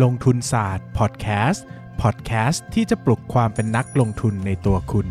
[0.00, 1.64] ลงทุนศาสตร์พอดแคสต์
[2.02, 5.06] พอดแคสต์ที่จะปลุกความเป็นนักลงทุนในตัวคุณ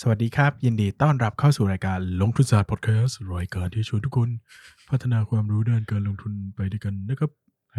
[0.00, 4.28] สวัสดีครับ ยินดีต้อนรับเข้าสู่รายการลงทุนศาสตร์พอดแคสต์รายการที่ชวนทุกคน
[4.90, 7.30] พัฒนาความรู้ด้านการลงทุนไปด้วยกันนะครับ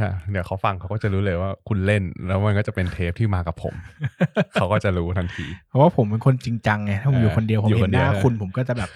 [0.02, 3.76] ฮะเดี๋ยวเขาฟังเขาก็จะรู้เลยว่าคุณเล่น แล้วมันก็จะเป็นเทปที่มากับผม
[4.54, 8.90] เขาก็จะรู้ทันที เพราะว่าผมเป็นคนจริงจังไงถ้าผมอยู่คนเดียวผมอยู่เห็คนนหน้าเดียวคุณผมก็จะแบบ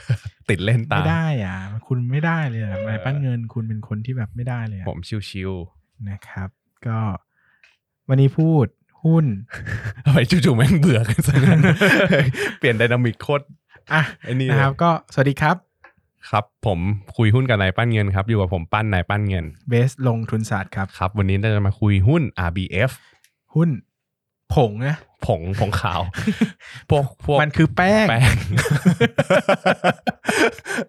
[0.50, 1.56] ติดเล่นตาไม่มได้อะ
[1.88, 5.52] คุณไม่ได้เลยอะนายปั้นเงินคุณเป็นคนที่แบบไม่ได้เลยอะผมชิว
[6.10, 6.50] นะครับ
[6.88, 7.00] ก็
[8.10, 8.66] วันนี้พูด
[9.04, 11.60] หุ้นๆทำไมจู่ๆแม่งเบื่อกันซะงั้น
[12.60, 13.46] เปลี่ยนไดนามิกโคตร
[13.94, 15.67] อะไอ้นี่นะครับ ก็สวัสดีครับ
[16.30, 16.80] ครับ ผม
[17.18, 22.92] คุยหุ้นกับนายปั้นเงินครับ อยู่กับผมปั้นนายปั้นเงิน เบสลงทุนศาสตร์ครับ ครับ วันนี้เราจะมาคุยหุ้น RBF
[23.56, 23.70] หุ้น
[24.54, 24.96] ผงนะ
[25.26, 26.02] ผงผงขาว
[26.90, 28.36] พวกพวกมันคือแป้งแป้ง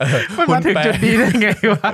[0.01, 1.91] เออมันหุ้มาถึงแป้จุดนี้ได้ไงวะ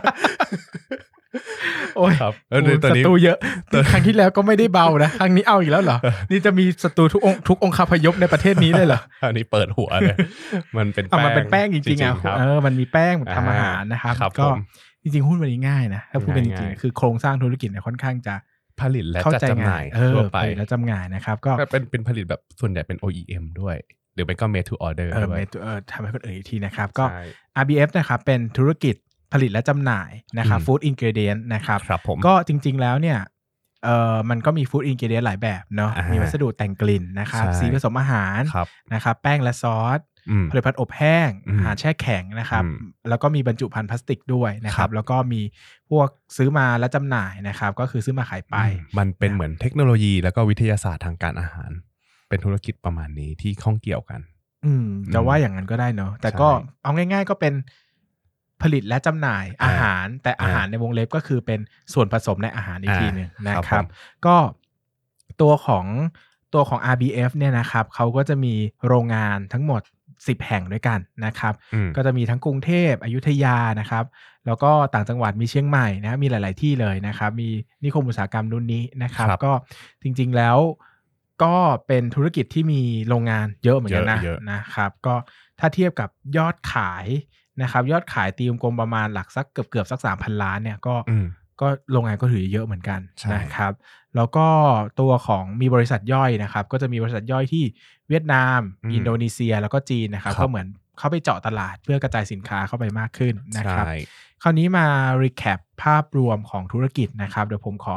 [1.97, 3.39] โอ้ยครับเออโอ้ยตอนศันี้ตรูเยอะ
[3.73, 5.99] นี่ครั้งที่แล้วก็ไม่ได้เบานะ ครั้งนี้เอาอีกแล้วเหรอ
[6.31, 10.17] นี่จะมีศัตรูทุกองค์ทุกองคาพยพในประเทศนี้เลยเหรอ อันนี้เปิดหัวเลย
[10.77, 14.61] มันเป็นอะแป้งมันเป็นแป้งจริงๆอะครับเออ มันมีแป้งทำอาหารนะครับครับก็ผม
[15.03, 18.35] จริงๆหุ้นวันนี้ง่ายนะถ้าพูดเป็นจริงง่ายๆๆคือโครงสร้างธุรกิจเนี่ยค่อนข้างจะ
[18.81, 23.77] ผลิตและเข้าจัดใจจำหง่าน่ายยเออทั่วไปผลิตและจำหน่ายนะครับก็ก็เป็นเป็นผลิตแบบส่วนใหญ่เป็น OEM ด้วย
[24.15, 27.23] หรือเป็นก็ made to order เออด้วยเมตุเออทำให้คนอื่นอีกทีนะครับ ก็ใช่
[27.63, 28.95] RBF นะครับเป็นธุรกิจ
[29.35, 33.19] ผลิตและจำหน่ายนะครับอืมฟู้ดอินก e เดียนนะครับครับผมก็จริง ๆ แล้วเนี่ย
[33.85, 42.77] เออมันก็มีฟู้ดอินก e เดียนหลายแบบเนาะอ่ามีมีวัสดุแต่งกลิ่นนะครับใช่สีผสมอาหารครับนะครับแป้งและซอสอืมผลิตภัณฑ์อบแห้งอืมอาหารแช่แข็งนะครับอืม
[43.09, 45.41] แล้วก็มีบรรจุภัณฑ์พลาสติกด้วยนะคครัรับบแล้วก็มี
[45.91, 48.57] พวกซื้อมาและจำหน่ายนะครับ ก็คือซื้อมาขายไป
[48.99, 51.71] มันเป็นนะเหมือนเทคโนโลยีแล้วก็วิทยาศาสตร์ทางการอาหาร
[52.29, 54.21] เป็นธุรกิจประมาณนี้ที่ข้องเกี่ยวกัน
[54.65, 57.55] อืมจะอืมว่าอย่างนั้นก็ได้เนาะแต่ก็ใช่เอาง่าย ๆ ก็เป็น
[58.63, 61.61] ผลิตและจำหน่ายอาหาร แต่อาหารในวงเล็บก็คือเป็น
[61.93, 63.87] ส่วนผสมในอาหารอีกอ่าทีหนึ่งนะครับครับผม
[64.27, 64.37] ก็
[65.41, 65.87] ตัวของ
[66.55, 68.55] ตัวของ RBF เนี่ยนะครับเขาก็จะมี
[68.87, 69.83] โรงงานทั้งหมด
[70.15, 74.05] 10 แห่งด้วยกันนะครับอืมก็จะมีทั้งกรุงเทพอยุธยานะครับ
[74.47, 77.49] แล้วก็ต่างจังหวัดมีเชียงใหม่นะมีหลาย ๆ ที่เลยนะครับ มี
[77.85, 79.53] นิคมอุตสาหกรรมรุ่นนี้นะครับครับก็
[80.03, 80.59] จริง ๆ แล้ว
[81.45, 85.15] ก็เป็นธุรกิจที่มีโรงงานเยอะเหมือนกันนะเยอะนะครับ ก็
[85.59, 87.07] ถ้าเทียบกับยอดขาย
[87.63, 91.27] นะครับ ยอดขายตีกลมๆประมาณหลักสักเกือบเกือบๆสักสามพันล้านเนี่ยก็อืม
[91.61, 93.73] ก็โรงงานก็ถือเยอะเหมือนกันใช่นะครับ
[94.17, 94.47] แล้วก็
[95.01, 97.65] ตัวของมีบริษัทย่อยนะครับ ก็จะมีบริษัทย่อยที่
[98.09, 100.67] เวียดนามอืมอินโดนีเซียแล้วก็จีนนะครับครับ ก็เหมือน
[100.99, 103.93] เข้าไปเจาะตลาดเพื่อกระจายสินค้าเข้าไปมากขึ้นนะครับใช่
[104.47, 104.87] คราวนี้มา
[105.23, 107.97] recap ภาพรวมของธุรกิจนะครับเดี๋ยวผมขอ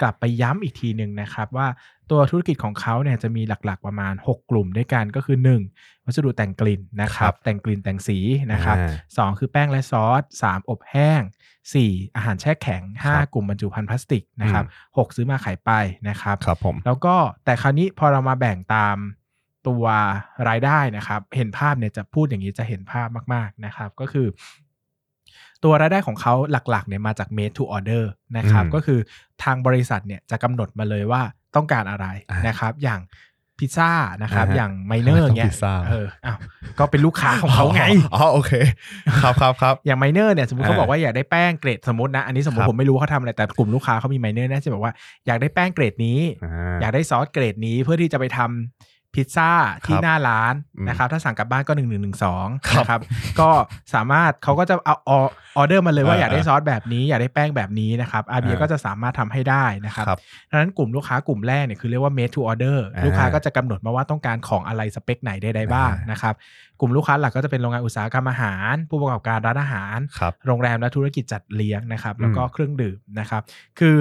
[0.00, 1.68] กลับไปย้ำอีกทีหนึ่งนะครับว่า
[2.10, 5.36] ตัวธุรกิจของเขาเนี่ยจะมีหลักๆประมาณ 6 กลุ่มด้วยกันก็คือ
[5.70, 8.18] 1 วัสดุแต่งกลิ่นนะครับ แต่งกลิ่นแต่งสี
[8.52, 11.20] นะครับอ่าสองคือแป้งและซอสสามอบแห้ง
[11.74, 14.64] สี่อาหารแช่แข็งห้าครับกลุ่มบรรจุภัณฑ์พลาสติกนะครับ
[14.96, 15.70] หกซื้อมาขายไป
[16.08, 18.96] นะครับครับผมแล้วก็แต่คราวนี้พอเรามาแบ่งตาม
[19.66, 19.84] ตัว
[20.48, 24.26] รายได้นะครับ เห็นภาพเนี่ยจะพูดอย่างนี้จะเห็นภาพมาก ๆนะครับ ก็คือ
[25.64, 26.34] ตัวรายได้ของเขา
[26.70, 28.04] หลักๆเนี่ยมาจาก made to order
[28.36, 28.98] นะครับอืมก็คือ
[29.42, 31.22] ทางบริษัทเนี่ยจะกำหนดมาเลยว่า
[31.56, 33.00] ต้องการอะไรอ่านนะครับ อย่าง
[33.58, 33.90] พิซซ่า
[34.22, 36.36] นะครับอ่าฮะอย่างไมเนอร์ทำไมต้องเงี้ยพิซซ่าเอออ้าว
[36.78, 38.52] ก็เป็นลูกค้าของเขาไงอ๋อโอเค
[39.22, 44.92] ครับครับครับอย่างไมเนอร์เนี่ยสมมติเขาอ่าบอกว่าอยากได้แป้งเกรดสมมตินะ อันนี้สมมติครับผมไม่รู้ว่าเขาทำอะไร แต่กลุ่มลูกค้าเขามีไมเนอร์น่าจะบอกว่า
[45.26, 49.50] อยากได้แป้งเกรดนี้อ่าอยากได้ซอสเกรดนี้เพื่อที่จะไปทำ พิซซ่า
[49.86, 53.00] ที่ครับหน้าร้านอืมนะครับถ้าสั่งกลับบ้านก็หนึ่งหนึ่งหนึ่งสองครับนะครับ
[53.40, 53.50] ก็
[53.94, 60.18] สามารถเขาก็จะเอาออเดอร์มาเลยว่าอ่าอยากได้ซอสแบบนี้ อยากได้แป้งแบบนี้นะครับอาร์บีอ่าก็จะสามารถทำให้ได้นะครับครับ
[60.50, 66.34] ดังนั้นกลุ่มลูกค้ากลุ่มแรกเนี่ยคือเรียกว่า made to order อ่าลูกค้าก็จะกำหนดมาว่าต้องการของอะไรสเปคไหนใดๆบ้างอ่านนะครับ
[66.80, 73.42] กลุ่มลูกค้าหลักก็จะเป็นโรงงานอุตสาหกรรมอาหาร ผู้ประกอบการร้านอาหารครับโรงแรมและธุรกิจจัดเลี้ยงนะครับแล้วก็อืมเครื่องดื่มนะครับ
[73.78, 73.96] คือ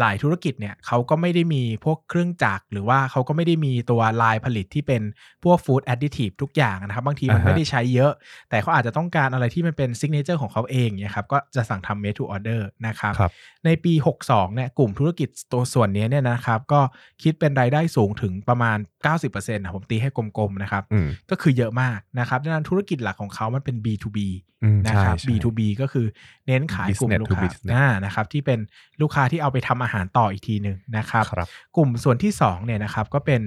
[0.00, 5.02] หลายธุรกิจเนี่ยเขาก็ไม่ได้มีพวกเครื่องจักรหรือว่าเขาก็ไม่ได้มีตัวลายผลิตที่เป็น
[5.44, 8.12] พวก food additive ทุกอย่างนะครับ บางทีมันอ่าฮะไม่ได้ใช้เยอะ
[8.50, 13.30] แต่เขาอาจจะต้องการอะไรที่มันเป็น signature ของเขาเองเนี่ยครับก็จะสั่งทำ made to order นะครับครับ
[13.64, 13.92] ในปี
[14.24, 16.80] 62เนี่ยกลุ่มธุรกิจตัวส่วนนี้เนี่ยนะครับก็
[17.22, 18.78] คิดเป็นรายได้สูงถึงประมาณ
[19.16, 24.18] 90%นะผมตีให้กลมๆนะครับอืมก็คือเยอะมากนะครับดังนั้นธุรกิจหลักของเขามันเป็น B2B
[24.64, 26.06] อืมนะครับใช่ใช่ B2B ก็คือ
[26.46, 28.58] เน้นขายกลุ่ม Business ลูก to ค้า business อ่านะครับที่เป็น
[29.00, 33.40] ลูกค้าที่เอาไปทำอาหารต่ออีกทีหนึ่งนะครับครับกลุ่มส่วนที่2เนี่ยนะครับก็เป็น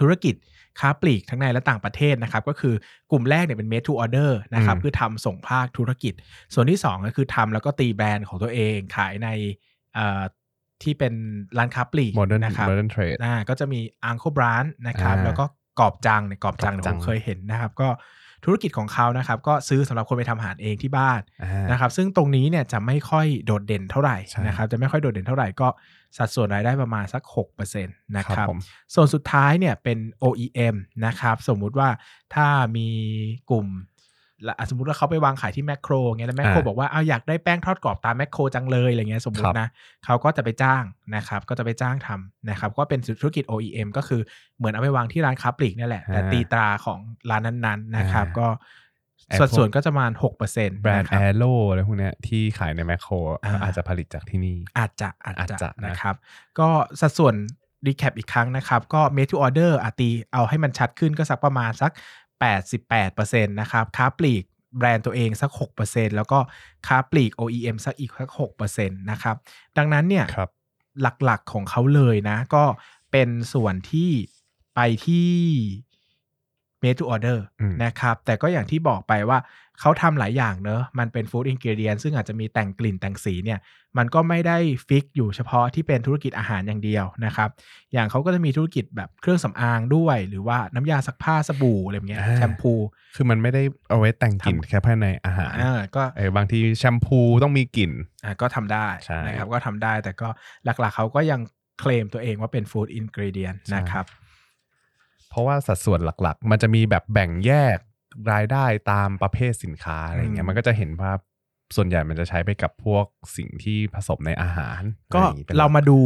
[0.00, 0.34] ธุรกิจ
[0.80, 2.74] ค้าปลีกทั้งในและต่างประเทศนะครับก็คือ
[3.10, 6.12] กลุ่มแรกเนี่ยเป็น made to order นะครับอืมคือทำส่งภาคธุรกิจ
[6.54, 9.28] ส่วนที่ 2 ก็คือทำแล้วก็ตีแบรนด์ของตัวเองขายใน
[9.94, 10.22] เอ่อ
[10.82, 11.14] ที่เป็น
[11.58, 15.44] ร้านค้าปลีก modern นะครับ modern trade อ่าก็จะมีอัง l e บรานนะครับอ่าแล้วก็
[15.80, 17.88] กรอบจังเนี่ยกรอบจังกรอบเนี่ยจัผงมเคยเห็นนะครับ ก็
[18.46, 25.68] ธุรกิจของเขานะครับก็ซื้อสำหรับคนไปทำอาหารเองที่บ้านอ่านะครับซึ่งตรงนี้เนี่ยจะไม่ค่อยโดดเด่นเท่าไหร่ใช่นะครับจะไม่ค่อยโดดเด่นเท่าไหร่ก็
[26.16, 27.22] สัดส่วนรายได้ประมาณสัก
[27.54, 28.58] 6%นะครับผม
[28.94, 30.74] ส่วนสุดท้ายเนี่ยเป็น OEM
[31.06, 31.88] นะครับสมมุติว่า
[32.34, 32.46] ถ้า
[32.76, 32.88] มี
[33.50, 33.66] กลุ่ม
[34.48, 39.68] ละสมมุติว่าเขาไปวางขายที่แมคโครเงี้ยแล้วแมคโครอ่าบอกว่าเอาอยากได้แป้งทอดกรอบตามแมคโครจังเลยอะไรเงี้ยสมมุครัติบนะ
[40.04, 40.82] เขาก็จะไปจ้าง
[41.16, 44.20] นะครับ ก็จะไปจ้างทำนะครับ ก็เป็นธุรกิจ OEM ก็คือ
[44.56, 46.98] เหมือนเอาไปวางที่ร้านค้าปลีกนี่แหละ แต่อ่าตีตราของ
[47.30, 48.48] ร้านนั้นๆนะครับอ่าก็
[49.28, 50.12] ไอ้สัดพวกส่วนก็จะประมาณ
[50.46, 53.12] 6%แบรนด์ะคแอรับโร่อะไรพวกเนี้ยที่ขายในแมคโคร
[53.44, 56.14] อ่าอาจจะผลิตจากที่นี่ อาจจะอาจอาจจะจะนะนะครับ
[56.58, 56.68] ก็
[57.00, 57.34] สัดส่วน
[57.86, 61.92] รีแคปอีกครั้งนะครับ ก็ made to order อาตีเอาให้มันชัดขึ้นก็สักประมาณสัก
[62.44, 64.44] 88%นะครับค้าปลีก
[64.78, 65.50] แบรนด์ตัวเองสัก
[65.84, 66.38] 6%แล้วก็
[66.86, 68.30] ค้าปลีก OEM สักอีกสัก
[68.60, 69.36] 6%นะครับ
[69.78, 70.50] ดังนั้นเนี่ยครับ
[71.24, 72.64] หลักๆของเขาเลยนะ ก็
[73.12, 74.10] เป็นส่วนที่
[74.74, 75.30] ไปที่
[76.82, 79.38] made to order อืมนะครับ แต่ก็อย่างที่บอกไปว่า
[79.80, 83.58] เขาทำหลายอย่างเนอะมันเป็น food ingredient ซึ่งอาจจะมีแต่งกลิ่นแต่งสีเนี่ย
[83.98, 84.58] มันก็ไม่ได้
[84.88, 87.50] ฟิกอยู่เฉพาะที่เป็นธุรกิจอาหารอย่างเดียวนะครับ
[87.92, 92.72] อย่างเขาก็จะมีธุรกิจแบบเครื่องสำอางด้วย หรือว่าน้ำยาซักผ้าสบู่อะไรแบบเงี้ยอ่าแชมพู
[93.16, 97.90] คือมันไม่ได้เอาไว้แต่งกลิ่นทำแค่ภายในอาหารอ่าก็เออบางทีแชมพูต้องมีกลิ่น
[98.24, 100.28] อ่าก็ทำได้ใช่นะครับก็ทำได้แต่ก็
[100.64, 101.40] หลักๆเขาก็ยัง
[101.80, 104.06] เคลมตัวเองว่าเป็น food ingredient ใช่นะครับ
[105.30, 107.78] เพราะว่าสัดส่วนหลักๆ มันจะมีแบบแบ่งแยก
[108.32, 111.12] รายได้ตามประเภทสินค้าอะไรเงี้อืยมมันก็จะเห็นว่า
[111.76, 114.80] ส่วนใหญ่มันจะใช้ไปกับพวกสิ่งที่ผสมในอาหาร
[115.14, 115.98] ก็อะไรอย่งงี้ป็นหลัเรามาดู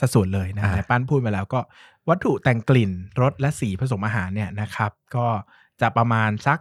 [0.00, 1.60] สัดส่วนเลยนะอ่าในปั้นพูดมาแล้วก็
[2.08, 5.26] วัตถุแต่งกลิ่นรสและสีผสมอาหารเนี่ยนะครับ ก็
[5.80, 6.58] จะประมาณสัก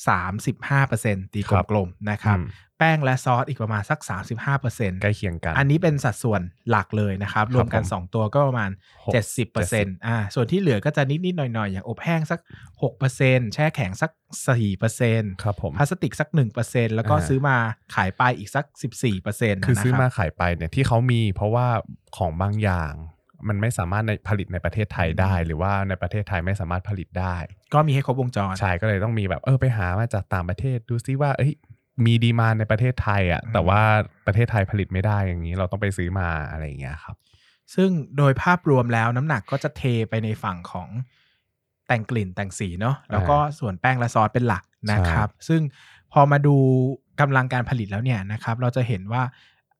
[0.00, 1.40] 35%ตี
[1.70, 2.48] กลมๆนะครับอืม
[2.78, 4.00] แป้งและซอสอีกประมาณสัก
[4.50, 6.40] 35%ใกล้เคียงกัน อันนี้เป็นสัดส่วน
[6.70, 8.70] หลักเลยนะครับ รวมกันผม2ตัวก็ประมาณ
[9.06, 9.14] หก
[9.58, 12.40] 70%อ่าส่วนที่เหลือก็จะนิด ๆ หน่อย ๆ อย่างอบแห้งสัก
[12.96, 14.10] 6%แช่แข็งสัก
[14.76, 16.28] 4%ครับผมพลาสติกสัก
[16.62, 17.56] 1%แล้วก็อ่าซื้อมา
[17.94, 18.64] ขายไปอีกสัก
[19.10, 21.66] 14%นะคือซื้อมารับขายไปเนี่ยที่เขามีเพราะว่า
[22.16, 22.92] ของบางอย่าง
[23.48, 27.36] มันไม่สามารถในผลิตในประเทศไทยได้ หรือว่าในประเทศไทยไม่สามารถผลิตได้
[27.74, 31.52] ก็มีให้ครบวงจรใช่ก็เลยต้องมีแบบเออไปหามาจากต่างประเทศดูซิว่าเอ้ย
[32.04, 33.80] มีดีมานในประเทศไทยอะอืมแต่ว่า
[34.26, 37.16] ประเทศไทยผลิตไม่ได้อย่างนี้เราต้องไปซื้อมาอะไรอย่างเงี้ยครับ
[37.74, 40.88] ซึ่งโดยภาพรวมแล้วน้ำหนักก็จะเทไปในฝั่งของ
[41.88, 45.60] แต่งกลิ่นแต่งสีเนาะแล้วก็ส่วนแป้งและซอสเป็นหลักนะครับ ซึ่ง
[46.12, 46.56] พอมาดู
[47.20, 49.22] กำลังการผลิตแล้วเนี่ยนะครับ เราจะเห็นว่า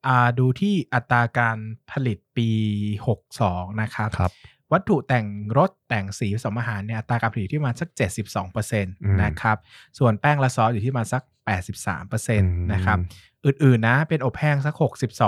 [0.07, 1.57] อ่าดูที่อัตราการ
[1.91, 2.49] ผลิตปี
[3.15, 4.31] 62 นะครับครับ
[4.71, 5.27] วัตถุแต่ง
[5.57, 7.89] รสแต่งสีผสมอาหารเนี่ยอัตราการผลิตที่ประมาณสัก
[8.35, 9.57] 72%นะครับ
[9.99, 11.23] ส่วนแป้งและซอสอยู่ที่ประมาณสัก
[11.77, 12.99] 83%นะครับ
[13.45, 14.75] อื่นๆนะเป็นอบแห้งสัก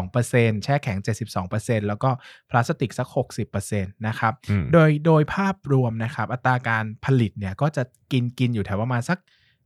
[0.06, 0.98] 62%แช่แข็ง
[1.44, 2.10] 72%แล้วก็
[2.50, 3.08] พลาสติกสัก
[3.54, 9.20] 60%นะครับอืมโดยโดยภาพรวมนะครับ อัตราการผลิตเนี่ยก็จะกินกินอยู่แถวประมาณสัก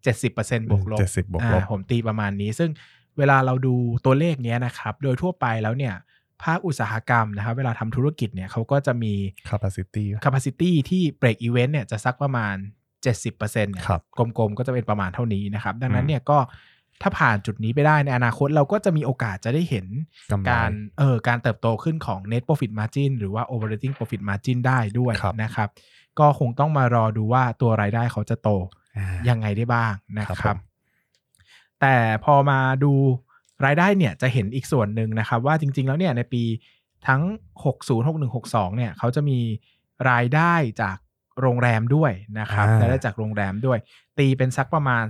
[0.08, 2.72] 70%บวกลบ70บวกลบอ่าผมตีประมาณนี้ซึ่ง
[3.20, 3.76] เวลาเราดู
[4.06, 5.96] ตัวเลขเนี้ยนะครับ โดยทั่วไปแล้วเนี่ย
[6.44, 9.14] ภาคอุตสาหกรรมนะครับ เวลาทำธุรกิจเนี่ยเขาก็จะมี
[9.50, 12.56] capacity capacity ที่ break event เนี่ยจะสักประมาณ
[13.14, 16.38] 70%เนี่ยครับกลมๆ ก็จะเป็นประมาณเท่านี้นะครับ ดังนั้นอืมเนี่ยก็
[17.02, 19.86] ถ้าผ่านจุดนี้ไปได้ในอนาคตเราก็จะมีโอกาสจะได้เห็น
[20.32, 25.70] กำไรการเออการเติบโตขึ้นของ net profit margin หรือว่า operating profit margin ได้ด้วยครับนะครับ
[26.20, 28.50] ก็คงต้องมารอดูว่าตัวรายได้เขาจะโต
[28.98, 30.69] อ่ายังไงได้บ้างนะคครัรับบผม
[31.82, 32.94] แต่พอมาดู
[33.66, 36.44] รายได้เนี่ยจะเห็นอีกส่วนหนึ่งนะครับว่าจริง ๆ แล้วเนี่ยในปี
[37.08, 37.22] ทั้ง
[37.64, 39.40] 60 61 62 เนี่ยเขาจะมี
[40.10, 40.98] รายได้จาก
[41.42, 43.78] โรงแรมด้วยนะครับอ่ารายได้จากโรงแรมด้วย
[44.18, 45.06] ตีเป็นสักประมาณ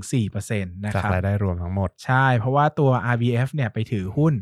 [0.00, 4.34] 3-4%นะจากครับรายได้รวมทั้งหมด ใช่ เพราะว่าตัว RBF เนี่ยไปถือหุ้น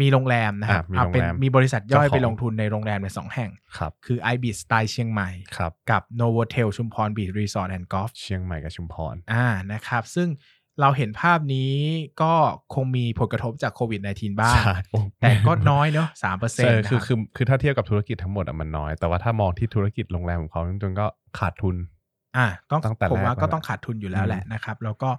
[0.00, 10.28] มีโรงแรมนะครับอะมีอะเป็นโรงแรมมีบริษัทย่อยเจ้าของไปลงทุนในโรงแรมในสองแห่งครับคือ IBIS สไตล์เชียงใหม่ครับกับ Novotel ชุมพรบี c รีสอร์ทแอนด์กอล์ฟเชียงใหม่กับชุมพรอ่านะครับซึ่ง
[10.80, 11.72] เราเห็นภาพนี้
[12.22, 12.32] ก็
[12.74, 21.06] คงมีผลกระทบจากโควิด -19 บ้างใช่โอ้แต่ก็น้อยเนอะสามเปอร์เซ็นต์ใช่คือคือคือถ้าเทียบกับธุรกิจทั้งหมดอะมันน้อย แต่ว่าถ้ามองที่ธุรกิจโรงแรมของเขาจริงๆก็
[21.38, 21.76] ขาดทุน
[22.36, 25.10] อ่าต้องตั้งแต่ผมว่าแรกก็แล้วต้องขาดทุนอยู่แล้วอืมแหละนะครับ แล้วก็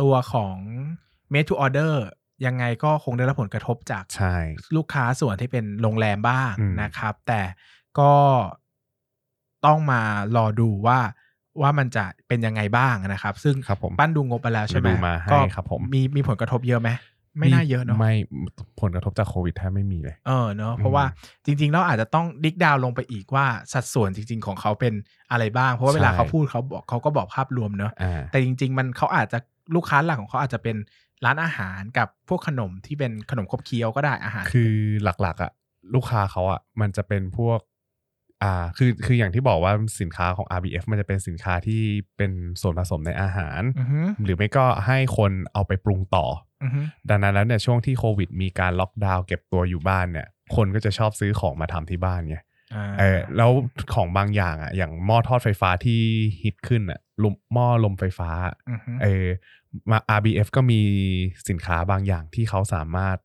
[0.00, 0.56] ตัวของ
[1.32, 1.92] made to order
[2.46, 4.34] ยังไงก็คงได้รับผลกระทบจากใช่
[4.76, 7.40] ลูกค้าส่วนที่เป็นโรงแรมบ้างอืมนะครับ แต่
[7.98, 8.12] ก็
[9.66, 10.00] ต้องมา
[10.36, 10.98] รอดูว่า
[11.62, 16.90] ว่ามันจะเป็นยังไงบ้างนะครับ ซึ่งครับผมปั้นดูงบไปแล้วใช่ไหมดูมาให้ก็ครับผมมีมีผลกระทบเยอะไหม
[17.38, 18.14] ไม่น่าเยอะเนอะไม่
[18.80, 21.04] ผลกระทบจากโควิดแทบไม่มีเลย เออเนอะเพราะว่า
[21.44, 24.94] จริงๆเราอาจจะต้องดิกดาวลงไปอีกว่าสัดส่วนจริง ๆ ของเขาเป็น
[25.30, 29.38] อะไรบ้าง เพราะว่าเวลาใช่เขาพูดเขาบอกเขาก็บอกภาพรวมเนอะอ่าแต่จริง ๆ มันเขาอาจจะ
[29.74, 30.76] ลูกค้าหลักของเขาอาจจะเป็น
[31.24, 34.72] ร้านอาหารกับพวกขนมที่เป็นขนมครบเคี้ยวก็ได้อาหาร คือ
[35.04, 35.52] หลักๆอะ
[35.94, 37.60] ลูกค้าเขาอะมันจะเป็นพวก
[38.42, 41.82] อ่าคือคืออย่างที่บอกว่าสินค้าของ RBF มันจะเป็นสินค้าที่
[42.16, 46.26] เป็นส่วนผสมในอาหารอือฮึหรือไม่ก็ให้คนเอาไปปรุงต่อ
[46.62, 52.38] อือฮึดังนั้นแล้วเนี่ยช่วงที่โควิด มีการล็อกดาวน์เก็บตัวอยู่บ้านเนี่ย คนก็จะชอบซื้อของมาทำที่บ้านไง
[52.74, 53.50] อ่าเออแล้ว
[53.94, 56.00] ของบางอย่างอะอย่างหม้อทอดไฟฟ้าที่
[56.42, 58.30] ฮิตขึ้นอะ ลมหม้อลมไฟฟ้า
[58.70, 59.26] อือฮึเออ
[59.90, 60.80] มา RBF ก็มี
[61.48, 63.18] สินค้าบางอย่างที่เขาสามารถ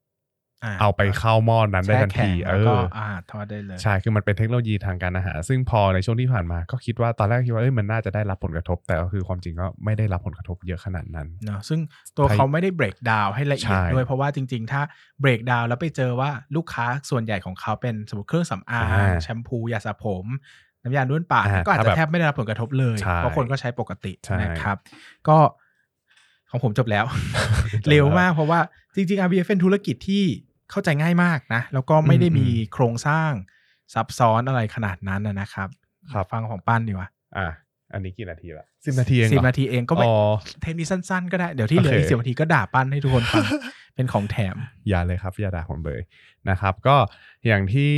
[0.82, 11.80] เอาไปเข้าหม้อนั้นได้ทันทีแช่เอแข็งแล้วก็ออ่าทอดได้เลย ใช่ คือมันเป็นเทคโนโลยีทางการอาหารซึ่งพอในช่วงที่ผ่านมาก็คิดว่าตอนแรกคิดว่าเอ้ยมันน่าจะได้รับผลกระทบ แต่ก็คือความจริงก็ไม่ได้รับผลกระทบเยอะขนาดนั้นเนาะซึ่ง
[12.18, 14.82] ตัวเขาไม่ได้เบรกดาวให้ละเอียดใช่ด้วย เพราะว่าจริง ๆ ถ้า
[15.22, 20.26] เบรกดาวแล้วไปเจอว่าลูกค้าส่วนใหญ่ของเขาเป็นสมมติเครื่องสำอางอ่าแชมพูยาสระผม
[20.86, 24.78] น้ำยาด้วนปากอ่าก็อาจถ้าจะแบบแทบไม่ได้รับผลกระทบเลยใช่เพราะคนก็ใช้ปกติใช่นะครับ
[25.28, 25.38] ก็
[26.50, 27.06] ของผมจบแล้ว
[27.90, 28.60] เร็วมากเพราะว่า
[28.96, 30.24] จริง ๆ RBF เป็นธุรกิจที่
[30.72, 33.32] เข้าใจง่ายมากนะ แล้วก็ไม่ได้มีโครงสร้าง
[33.94, 35.70] ซับซ้อนอะไรขนาดนั้นนะนะครับ
[36.12, 37.48] ครับ ฟังของปั้นดีกว่าอะ
[37.94, 40.16] อันนี้กี่นาทีละสิบนาทีเองเหรอสิบนาทีเองก็ไม่อ๋อ
[40.62, 43.46] เทคนิคสั้นๆก็ได้ เดี๋ยวที่เหลือโอเคอีกสิบนาทีก็ด่าปั้นให้ทุกคนฟัง
[43.96, 44.56] เป็นของแถม
[44.88, 46.02] อย่าเลยครับ อย่าด่าผมเลย
[46.50, 46.96] นะครับ ก็
[47.48, 47.92] อย่างที่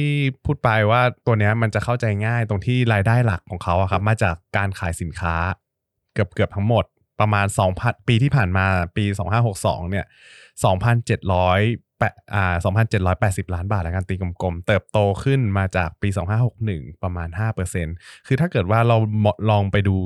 [0.45, 5.35] พูดไปว่าตัวเนี้ยมันจะเข้าใจง่ายตรงที่รายได้หลักของเขาอะครับ มาจากการขายสินค้า
[6.13, 6.85] เกือบเกือบทั้งหมด
[7.19, 8.65] ประมาณ2,000ปีที่ผ่านมา
[8.97, 9.05] ปี
[9.47, 10.05] 2562เนี่ย
[10.71, 16.09] 2,700แปดอ่า 2,780 ล้านบาทแล้วกันตีกลมๆ เติบโตขึ้นมาจากปี
[16.55, 17.29] 2561 ประมาณ
[17.77, 18.97] 5%คือถ้าเกิดว่าเรา
[19.49, 19.97] ลองไปดู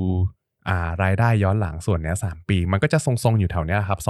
[0.68, 4.00] อ่ารายได้ย้อนหลังส่วนเนี้ย3ปี มันก็จะทรงๆ อยู่แถวเนี้ยครับ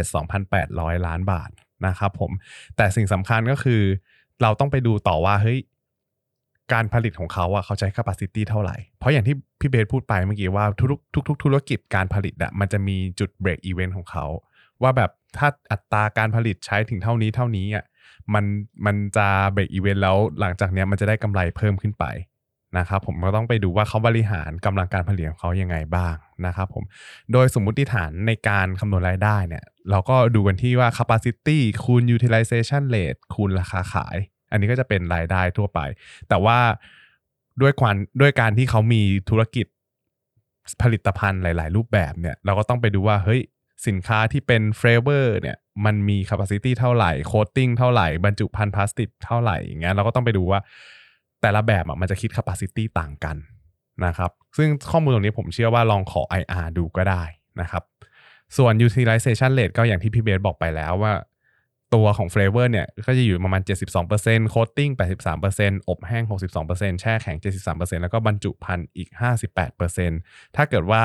[0.00, 1.50] 2,700-2,800 ล้านบาท
[1.86, 2.30] นะครับผม
[2.76, 3.82] แต่สิ่งสำคัญก็คือ
[4.42, 5.58] เราต้องไปดูต่อว่าเฮ้ย
[6.72, 14.26] การผลิตของเขาอะเขาใช้ capacity เท่าไหร่ เพราะอย่างที่พี่เบสพูดไปเมื่อกี้ว่าทุกๆทุกๆธุรกิจการผลิตอะมันจะมีจุด break event ของเขา
[14.82, 17.84] ว่าแบบ ถ้าอัตราการผลิตใช้ถึงเท่านี้เท่านี้อะ
[18.34, 18.44] มัน
[18.86, 22.04] มันจะ break event แล้วหลังจากเนี้ยมันจะได้กำไรเพิ่มขึ้นไป
[22.78, 26.14] นะครับผมก็ต้องไปดูว่าเขาบริหารกำลังการผลิตของเขายังไงบ้าง
[26.46, 26.84] นะครับผม
[27.32, 34.16] โดยสมมุติฐานในการคำนวณรายได้เนี่ยเราก็ดูกันที่ว่า capacity คูณ utilization rate คูณราคาขาย
[34.50, 35.80] อันนี้ก็จะเป็นรายได้ทั่วไป
[36.28, 36.58] แต่ว่า
[37.62, 39.66] ด้วยความด้วยการที่เขามีธุรกิจ
[40.82, 43.40] ผลิตภัณฑ์หลาย ๆ รูปแบบเนี่ยเราก็ต้องไปดูว่าเฮ้ย
[43.86, 50.60] สินค้าที่เป็น flavor เนี่ยมันมี capacity เท่าไหร่ coating เท่าไหร่ บรรจุภัณฑ์พลาสติกเท่าไหร่อย่างเงี้ยเราก็ต้องไปดูว่า
[51.42, 53.36] แต่ละแบบอะมันจะคิด capacity ต่างกัน
[54.06, 57.22] นะครับ ซึ่งข้อมูลตรงนี้ผมเชื่อว่าลองขอ IR ดูก็ได้
[57.60, 57.82] นะครับ
[58.56, 61.12] ส่วน utilization rate ก็อย่างที่พี่เบสบอกไปแล้วว่า
[61.94, 63.62] ตัวของ flavor เนี่ยก็จะอยู่ประมาณ
[64.06, 64.92] 72% coating
[65.40, 66.24] 83%อบแห้ง
[66.62, 67.36] 62%แช่แข็ง
[67.68, 69.08] 73%แล้วก็บรรจุภัณฑ์อีก
[69.82, 71.02] 58%ถ้าเกิดว่า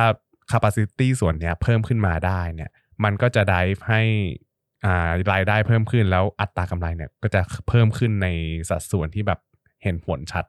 [0.52, 2.72] capacity ส่วนเนี้ยเพิ่มขึ้นมาได้เนี่ย
[3.04, 4.02] มันก็จะ drive ให้
[4.86, 8.28] อ่ารายได้เพิ่มขึ้นแล้วอัตรากำไรเนี่ยก็จะเพิ่มขึ้นใน
[8.70, 9.40] สัดส่วนที่แบบ
[9.84, 10.46] เห็นผลชัด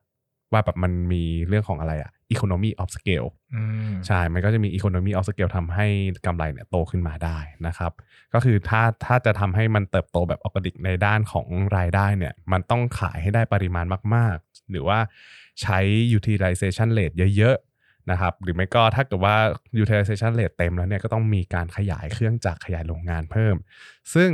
[0.53, 5.87] ว่าแบบมันมีเรื่องของอะไรอะ economy of scale อืมใช่ มันก็จะมี economy of scale ทำให้
[6.27, 7.93] กำไรเนี่ยโตขึ้นมาได้นะครับ
[8.35, 14.99] ก็คือถ้าถ้าจะทำให้มันเติบโตแบบออร์แกนิกในด้านของรายได้เนี่ย มันต้องขายให้ได้ปริมาณมาก ๆ หรือว่า
[15.63, 15.79] ใช้
[16.17, 17.72] utilization rate เยอะๆ
[18.11, 19.37] นะครับหรือไม่ก็ถ้าเกิดว่า
[19.83, 23.55] utilization rate เต็มแล้วเนี่ยก็ต้องมีการขยายเครื่องจักรขยายโรงงานเพิ่ม
[24.15, 24.31] ซึ่ง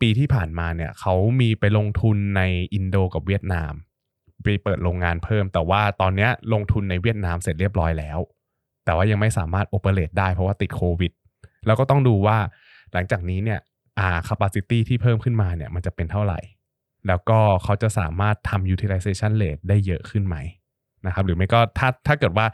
[0.00, 2.42] ปีที่ผ่านมาเนี่ยเขามีไปลงทุนใน
[2.74, 3.72] อินโดกับเวียดนาม
[4.42, 8.18] ไปเปิดโรงงานเพิ่ม แต่ว่าตอนนี้ลงทุนในเวียดนามเสร็จเรียบร้อยแล้ว
[8.84, 11.12] แต่ว่ายังไม่สามารถโอเปเรตได้เพราะว่าติดโควิด
[11.66, 12.38] แล้วก็ต้องดูว่า
[12.92, 13.60] หลังจากนี้เนี่ย
[13.98, 16.40] อ่า capacity ที่เพิ่มขึ้นมาเนี่ยมันจะเป็นเท่าไหร่
[17.06, 20.36] แล้วก็เขาจะสามารถทำ utilization rate ได้เยอะขึ้นไหม
[21.06, 22.46] นะครับหรือไม่ก็ถ้าถ้าเกิดว่า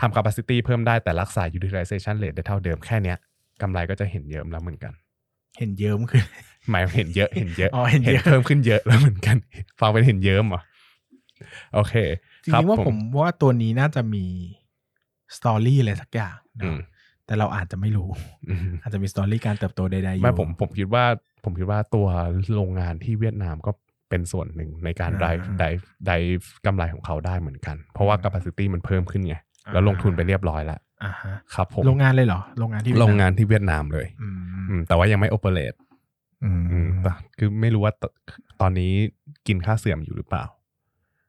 [0.00, 3.16] ทำ capacity เพิ่มได้แต่รักษา utilization rate ได้เท่าเดิมแค่เนี้ย
[3.62, 4.92] กำไรก็จะเห็นเยอะแล้วเหมือนกัน
[5.58, 6.24] เห็นเยิ้มขึ้น
[6.70, 9.36] หมายเห็นเยอะเห็นเยอะอ๋อเห็นเยอะ เพิ่มขึ้นเยอะแล้วเหมือนกัน
[9.80, 10.60] ฟังเป็นเห็นเยิ้มเหรอ
[11.74, 11.94] โอเค
[12.44, 14.24] จคบริงๆว่าผมว่าตัวนี้น่าจะมี
[15.36, 16.78] สตอรี่อะไรสักอย่างอืนะม
[17.26, 18.08] แต่เราอาจจะไม่รู้
[18.48, 21.04] อืม อาจจะมีสตอรี่การเติบโตใดๆอยู่ ไม่ผมผมคิดว่า
[21.44, 22.06] ผมคิดว่าตัว
[22.54, 23.70] โรงงานที่เวียดนามก็
[24.10, 29.42] เป็นส่วนหนึ่งในการอ่า drive drive drive กำไรของเขาได้เหมือนกัน เพราะว่า capacity มันเพิ่มขึ้นไงอ่า
[29.72, 34.36] แล้วลงทุนไปเรียบร้อยแล้วอ่าฮะครับผมโรงงานเลยเหรอโรงงานที่เวียดโรมงงานที่เวียดนามเลยอืม
[34.68, 35.76] อืมแต่ว่ายังไม่ operate
[36.44, 38.04] อืมอืมแต่คือไม่รู้ว่าต
[38.60, 38.92] ตอนนี้
[39.46, 40.44] กินค่าเสื่อมอยู่หรือเปล่า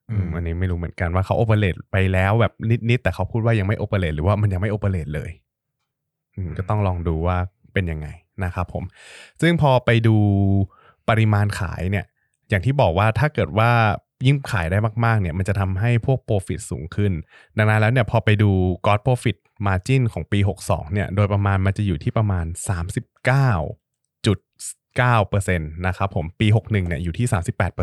[0.09, 2.53] อือืมมอันนี้ไม่รู้เหมือนกันว่าเขา operate ไปแล้วแบบ
[2.89, 5.31] นิดๆแต่เขาพูดว่ายังไม่ operate หรือว่ามันยังไม่ operate เลย
[6.35, 7.37] อืมก็ต้องลองดูว่า
[7.73, 8.07] เป็นยังไง
[8.43, 8.83] นะครับผม
[9.41, 10.15] ซึ่งพอไปดู
[11.09, 12.05] ปริมาณขายเนี่ย
[12.49, 13.69] อย่างที่บอกว่าถ้าเกิดว่า
[14.25, 17.11] ยิ่งขายได้มากๆเนี่ยมันจะทำให้พวก profit สูงขึ้น
[17.57, 18.51] ดังนั้นแล้วเนี่ยพอไปดู
[18.85, 22.45] gross profit margin ของปี 62เนี่ยโดยประมาณมันจะอยู่ที่ประมาณ
[25.01, 27.27] 39.9%นะครับผมปี 61เนี่ยอยู่ที่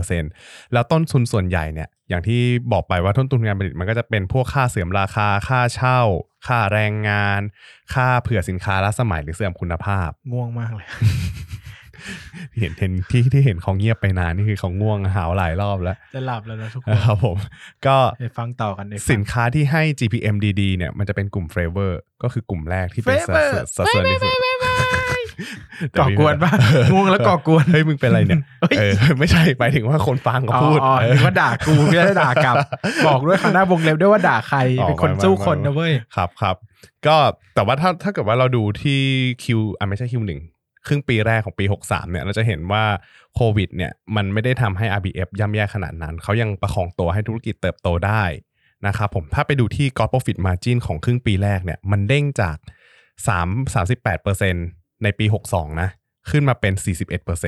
[0.08, 2.40] 38%แล้วต้นทุนส่วนใหญ่เนี่ยอย่างที่
[2.72, 6.00] บอกไปว่าต้นทุนการผลิตมันก็จะเป็นพวกค่าเสื่อมราคาค่าเช่า
[6.46, 7.40] ค่าแรงงาน
[7.94, 10.86] ค่าเผื่อสินค้าล้าสมัยหรือเสื่อมคุณภาพง่วงมากเลย
[12.58, 17.36] เห็นเห็นที่ที่เห็นเขาเงียบไปนานนี่คือเขาง่วงหาวหลายรอบแล้ว จะหลับแล้วนะทุกคนนะครับผม
[17.86, 21.92] ก็ไปฟังต่อกันในสินค้าที่ให้ GPM ดีๆเนี่ยมันจะเป็นกลุ่ม flavor
[22.22, 24.34] ก็คือกลุ่มแรกที่เป็นสัดส่วนสัดส่วนที่สุด
[25.98, 26.52] ก่อกวนปะ
[26.92, 32.56] ง่วงแล้วก่อกวนเฮ้ยมึงเป็นอะไรเนี่ยเฮ้ยเออไม่ใช่หมายถึงว่าคนฟังเขาพูดอ๋อเอนึอกว่าด่ากูไม่ได้ด่ากลับ
[33.06, 36.56] บอกด้วยคำหน้าวงเล็บด้วยว่าด่าใครอ๋อเป็นคนไม่สู้ไม่คนไม่นะเว้ยครับครับ
[37.06, 37.16] ก็
[37.54, 39.00] แต่ว่าถ้าถ้าเกิดว่าเราดูที่
[39.44, 40.59] คิวอะไม่ใช่คิวหนึ่งค
[40.90, 42.84] รึ่งปีแรกของปี 63เนี่ยเราจะเห็นว่า
[43.34, 48.24] โควิดเนี่ยมันไม่ได้ทำให้ RBF ย่ำแย่ขนาดนั้น เขายังประคองตัวให้ธุรกิจเติบโตได้
[48.86, 52.56] นะครับผมถ้าไปดูที่ Gross Profit Margin ของครึ่งปีแรกเนี่ยมันเด้งจาก
[53.28, 53.74] 3
[54.14, 55.88] 38%ในปี 62 นะ
[56.30, 56.72] ขึ้นมาเป็น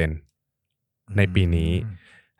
[0.01, 1.71] 41%ในปีนี้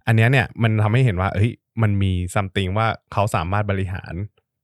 [0.07, 1.51] อันเนี้ยเนี่ยมันทำให้เห็นว่าเอ้ย
[1.83, 4.15] มันมีซัมติงว่าเขาสามารถบริหาร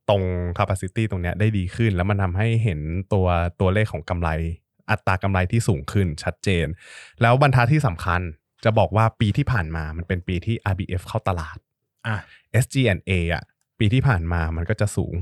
[0.08, 0.22] ตรง
[0.58, 2.80] capacity ตรงเนี้ยได้ดีขึ้น แล้วมันทำให้เห็น
[3.12, 3.26] ตัว
[3.60, 4.30] ตัวเลขของกำไร
[4.90, 6.66] อัตรากำไรที่สูงขึ้นชัดเจน
[7.22, 8.20] แล้วบรรทัดที่สำคัญ
[8.64, 11.56] จะบอกว่าปีที่ผ่านมามันเป็นปีที่ RBF เข้าตลาด
[12.06, 12.16] อะ
[12.62, 13.42] SG&A อะ
[13.78, 15.14] ปีที่ผ่านมามันก็จะสูง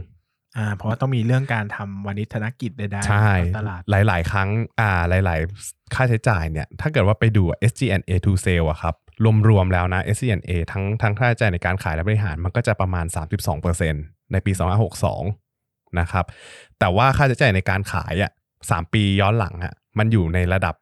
[0.57, 4.49] อ่าเพราะว่าต้องมีเรื่องการทำวานิชธนกิจใดๆใช่ตลาดหลาย ๆ ครั้ง
[4.81, 8.95] อ่าหลาย ๆ ค่าใช้จ่ายเนี่ย ถ้าเกิดว่าไปดู SG&A to sale อะครับ
[9.49, 13.07] รวม ๆ แล้วนะ SG&A ทั้งทั้งค่าใช้จ่ายในการขายและบริหารมันก็จะประมาณ
[13.69, 14.53] 32%ในปี
[15.25, 16.25] 2562 นะครับ
[16.79, 18.31] แต่ว่าค่าใช้จ่ายในการขายอะ
[18.71, 20.75] 3 ปีย้อนหลังอะมันอยู่ในระดับ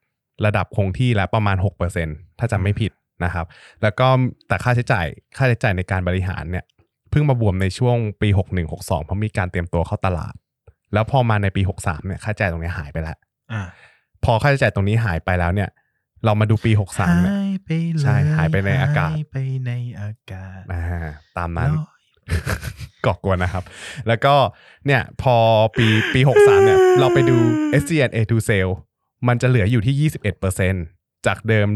[0.47, 1.57] ระดับคงที่แล้วประมาณ
[1.99, 2.93] 6%ถ้าจำไม่ผิด
[3.25, 3.47] นะครับ
[3.83, 4.07] แล้วก็
[4.49, 6.64] แต่ค่าใช้จ่ายค่าใช้จ่ายในการบริหารเนี่ย
[7.11, 8.29] เพิ่งมาบวมในช่วงปี
[8.67, 10.35] 61-62 เพราะมีการเตรียมตัวเข้าตลาด
[10.93, 13.17] แล้วพอมาในปี 63เนี่ยค่าใช้จ่ายตรงนี้หายไปแล้ว
[13.53, 13.62] อ่า
[14.25, 15.69] พอค่าใช้จ่ายตรงนี้หายไปแล้วเนี่ย
[16.25, 19.37] เรามาดูปี 63เนี่ยหายไปเลยใช่หายไปในอากาศหายไป
[19.67, 20.83] ในอากาศอ่า
[21.38, 21.94] ตามนั้นลอย
[23.07, 23.64] ก่อกวนนะครับ
[24.09, 24.35] แล้วก็
[24.87, 25.37] เนี่ยพอ
[25.76, 27.37] ปีปี 63 เนี่ย เราไปดู
[27.83, 28.73] SG&A to sale
[29.28, 30.11] มันจะเหลืออยู่ที่
[30.62, 31.69] 21%จากเดิม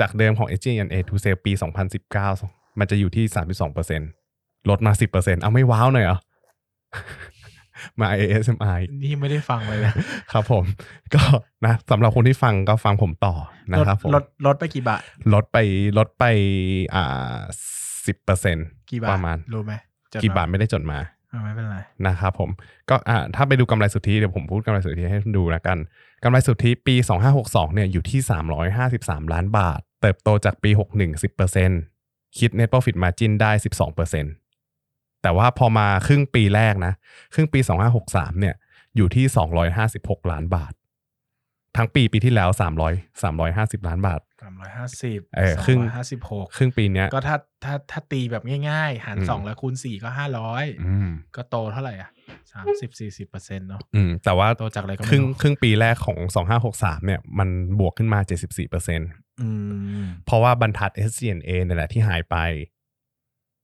[0.00, 1.52] จากเดิมของ SG&A to sale ปี
[2.16, 3.24] 2019 มันจะอยู่ที่
[3.98, 6.18] 32%ลดมา 10%เอาไม่ว้าวหน่อยเหรอ
[8.00, 9.94] มา ASMI นี่ไม่ได้ฟังเลยนะ
[10.32, 10.64] ครับผม
[11.14, 11.22] ก็
[11.66, 13.34] นะสำหรับคนที่ฟังก็ฟังผมต่อ
[13.72, 15.02] นะครับผมลดลดไปกี่บาท
[15.34, 15.56] ลดไป
[15.98, 16.24] ลดไป
[16.94, 17.38] อ่า
[18.06, 19.91] สิบเปอร์เซ็นต์กี่บาทประมาณรู้ไหมจด
[20.22, 20.98] กี่บาทไม่ได้จดมา
[21.32, 22.50] อ่าไม่เป็นไรนะครับผม
[22.88, 25.78] ก็อ่าถ้าไปดูกำไรสุทธิเดี๋ยวผมพูดกำไรสุทธิให้ดูแล้วกัน
[26.24, 26.94] กำไรสุทธิปี
[27.34, 28.20] 2562เนี่ยอยู่ที่
[28.76, 31.22] 353 ล้านบาท เติบโตจากปี 61
[31.82, 33.50] 10%คิด net profit margin ได้
[34.36, 36.92] 12%แต่ว่าพอมาครึ่งปีแรกนะ
[37.34, 37.60] ครึ่งปี
[38.00, 38.54] 2563เนี่ย
[38.96, 39.24] อยู่ที่
[39.78, 40.72] 256 ล้านบาท
[41.76, 52.10] ทั้งปีปีที่แล้ว 300 350 ล้านบาท สามร้อยห้าสิบเออครึ่งห้าสิบหกครึ่งปีเนี้ยก็ถ้าถ้าถ้าตีแบบง่ายๆ หารอืมสองแล้วคูณสี่ก็ห้าร้อยอืมก็โตเท่าไหร่อะ
[52.52, 56.18] สามสิบสี่สิบเปอร์เซ็นต์เนาะอืมแต่ว่าโตจากอะไรก็คไม่รึ่งรู้ครึ่งปีแรกของ
[56.62, 57.48] 2563เนี่ยมัน
[57.80, 59.00] บวกขึ้นมา74เปอร์เซ็น
[59.40, 59.48] อื
[60.02, 62.36] มเพราะว่าบรรทัด SG&A เนี่ยแหละที่หายไป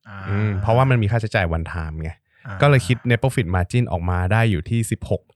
[0.09, 2.11] อ่าอืมเพราะว่ามันมีค่าใช้จ่ายวันไทม์ไง
[2.47, 4.81] อ่าก็เลยคิด net profit margin ออกมาได้อยู่ที่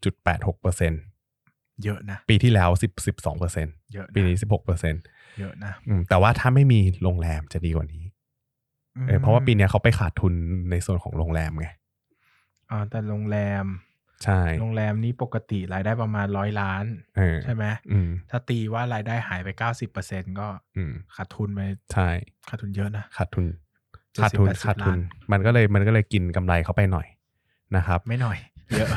[0.02, 0.92] 16.86เปอร์เซ็น
[1.84, 4.94] เยอะนะ ปีที่แล้ว10 12เปอร์เซ็นเยอะะปีนี้16เปอร์เซ็น
[5.38, 5.72] เยอะนะ
[6.08, 8.04] แต่ว่าถ้าไม่มีโรงแรมจะดีกว่านี้
[9.06, 10.32] เออเพราะว่าปีเนี้ยเขาไปขาดทุน
[10.70, 11.68] ในส่วนของโรงแรมไง
[12.70, 13.66] อ๋อแต่โรงแรม
[14.24, 16.84] ใช่ โรงแรมนี้ปกติรายได้ประมาณร้อยล้าน
[17.16, 21.60] เออใช่ไหมอืมถ้าตีว่ารายได้หายไปเก้าสิบเปอร์เซ็นก็อืมขาดทุนไป
[21.92, 22.08] ใช่
[22.48, 23.46] ขาดทุนเยอะนะขาดทุน
[23.84, 24.98] 70ขาดทุน80ขาดทุนล้าน
[25.32, 27.06] มันก็เลยมันก็เลยกินกำไรเข้าไปหน่อย
[27.76, 28.38] นะครับ ไม่หน่อย
[28.70, 28.88] เยอะ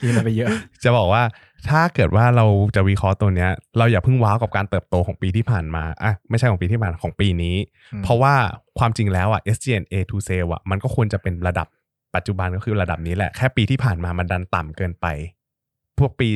[0.00, 0.50] กินอะไรไปเยอะ
[0.84, 1.22] จะบอกว่า
[1.68, 7.56] ถ้าเกิดว่าเราจะวิเคราะห์ตัวเนี้ย เราอย่าเพิ่งว้าวกับการเติบโตของปีที่ผ่านมาอะไม่ใช่ของปีที่ผ่านของปีนี้
[7.92, 8.34] อืมเพราะว่า
[8.78, 11.66] ความจริงแล้วอะ SG&A to sale อะมันก็ควรจะเป็นระดับ
[12.14, 15.06] ปัจจุบันก็คือระดับนี้แหละ แค่ปีที่ผ่านมามันดันต่ำเกินไป
[15.98, 16.28] พวกปี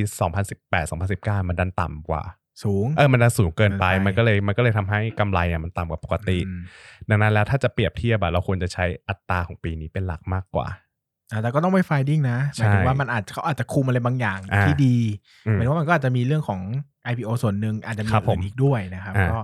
[0.53, 2.23] 2018 2019 มันดันต่ำกว่า
[2.63, 6.61] สูงเออมันดันสูงเกินไปเกินไปมันก็เลยมันก็เลยทำให้กำไรอะมันต่ำกว่าปกติอืม
[7.09, 10.77] ดังนั้นแล้วถ้าจะเปรียบเทียบอะเราควรจะใช้อัตราของปีนี้เป็นหลักมากกว่าอ่า
[11.43, 14.97] แต่ก็ต้องไป filing นะใช่หมายถึงว่ามันอาจเขาอาจจะคุมอะไรบางอย่างอ่าที่ดี
[15.47, 16.61] อืมหมายถึงว่ามันก็อาจจะมีเรื่องของ
[17.11, 19.39] IPO ส่วนหนึ่งอาจจะมีครับผมอื่นอีกด้วยนะครับอ่าก็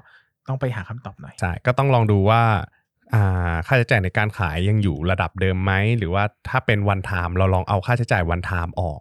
[0.49, 2.43] ต้องไปหาคำตอบหน่อยใช่ก็ต้องลองดูว่า
[3.15, 9.01] อ่าค่าใช้จ่ายในการขายยังอยู่ระดับเดิมไหม หรือว่าถ้าเป็น one time เราลองเอาค่าใช้จ่าย one time ออก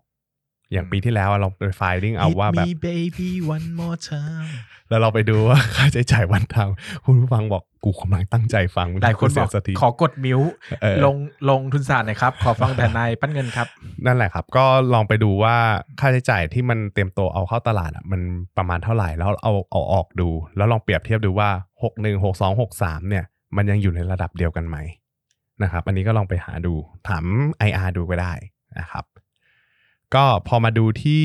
[0.73, 4.49] อย่างอืมปีที่แล้วอะเราไป filing เอาว่าแบบ Hit me baby one more time
[4.89, 10.39] แล้วเราไปดูว่าค่าใช้จ่าย one time คุณผู้ฟังบอกกูกำลังตั้งใจฟังหลายคนบอกเสีสมาธิขอกด mute
[10.81, 11.15] เออลง
[11.49, 13.67] ลงทุนศาสตร์หน่อยครับ ขอฟังแต่นายปั้นเงินครับ
[14.05, 15.55] นั่นแหละครับ ก็ลองไปดูว่า
[15.99, 18.21] ค่าใช้จ่ายที่มันเตรียมตัวเอาเข้าตลาดอะมัน
[18.57, 21.49] ประมาณเท่าไหร่แล้วเอาเอาออกดู แล้วลองเปรียบเทียบดูว่า
[21.81, 24.77] 6 1 6 2 6 3 เนี่ย มันยังอยู่ในระดับเดียวกันไหม
[25.63, 26.73] นะครับ อันนี้ก็ลองไปหาดู
[27.07, 27.23] ถาม
[27.67, 28.33] IR ดูก็ได้
[28.79, 29.05] นะครับ
[30.15, 31.23] ก็พอมาดูที่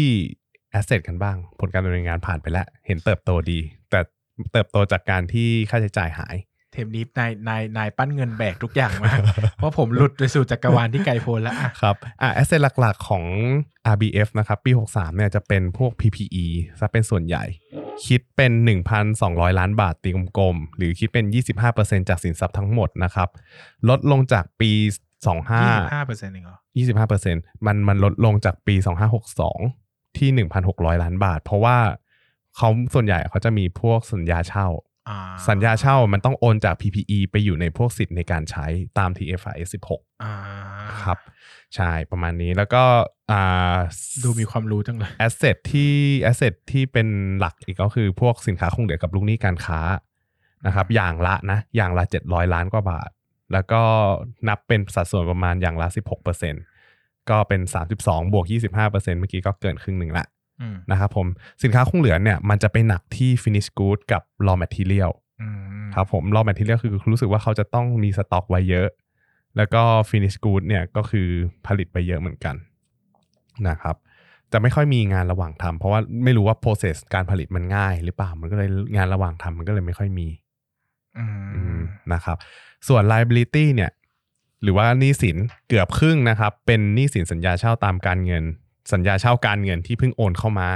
[0.79, 4.01] asset กันบ้าง ผลการดำเนินงานผ่านไปแล้ว เห็นเติบโตดี แต่
[4.53, 6.37] เติบโตจากการที่ค่าใช้จ่ายหาย
[6.73, 9.19] เทมนี้นายนายนายปั้นเงินแบกทุกอย่างมาก
[9.57, 13.25] เพราะผมหลุดไปสู่จักรวาลที่ไกลโพ้นแล้วอะครับอะ asset หลักๆของ
[13.95, 16.47] RBF นะครับ ปี 63เนี่ยจะเป็นพวก PPE
[16.81, 17.45] ซะเป็นส่วนใหญ่
[18.07, 18.53] คิดเป็น
[19.07, 21.25] 1,200 ล้านบาทตีกลมๆ หรือคิดเป็น
[21.69, 23.29] 25%จากสินทรัพย์ทั้งหมดนะครับ
[23.89, 24.71] ลดลงจากปี
[25.65, 28.75] ยี่สิบห้าเปอร์เซ็นต์เองเหรอ25 25%มันมันลดลงจากปี
[29.47, 31.79] 2562ที่1,600ล้านบาท เพราะว่า
[32.57, 34.67] เขาส่วนใหญ่เขาจะมีพวกสัญญาเช่า
[35.09, 38.67] อ่า สัญญาเช่ามันต้องโอนจาก PPE ไปอยู่ในพวกสิทธิ์ในการใช้
[38.99, 40.35] ตาม TFRS 16อ่า
[41.05, 41.19] ครับ
[41.75, 42.85] ใช่ประมาณนี้แล้วก็
[43.31, 43.77] อ่า
[44.23, 49.81] ดูมีความรู้จังเลยแอสเซทที่แอสเซทที่เป็นหลักอีกก็คือพวกสินค้าคงเหลือกับลูกหนี้การค้า
[50.67, 53.11] นะครับอย่างละนะ อย่างละ 700 ล้านกว่าบาท
[53.53, 53.83] แล้วก็
[54.49, 55.89] นับเป็นสัดส่วนประมาณอย่างละ
[56.59, 57.61] 16%ก็เป็น
[57.93, 60.27] 32บวก25%เมื่อกี้ก็เกินครึ่งหนึ่งละ
[60.61, 61.27] อืมนะครับผม
[61.63, 65.49] สินค้าคงเหลือเนี่ยมันจะไปหนักที่ finish good กับ raw material อื
[65.85, 68.89] มครับผม raw material คือรู้สึกว่าเขาจะต้องมีสต็อกไว้เยอะ
[69.57, 71.29] แล้วก็ finish good เนี่ยก็คือ
[71.67, 72.57] ผลิตไปเยอะเหมือนกัน
[73.69, 73.97] นะครับ
[74.53, 80.29] จะไม่ค่อยมีงานระหว่างทำเพราะว่าไม่รู้ว่า process การผลิตมันง่ายหรือเปล่ามันก็เลยงานระหว่างทำมันก็เลยไม่ค่อยมี
[81.19, 81.81] อือืมม
[82.13, 82.37] นะครับ
[82.89, 83.91] ส่วน liability เนี่ย
[84.63, 85.37] หรือว่าหนี้สิน
[85.69, 88.45] เกือบครึ่งนะครับ เป็นหนี้สินสัญญาเช่าตามการเงิน
[88.93, 90.71] สัญญาเช่าการเงินที่เพิ่งโอนเข้ามา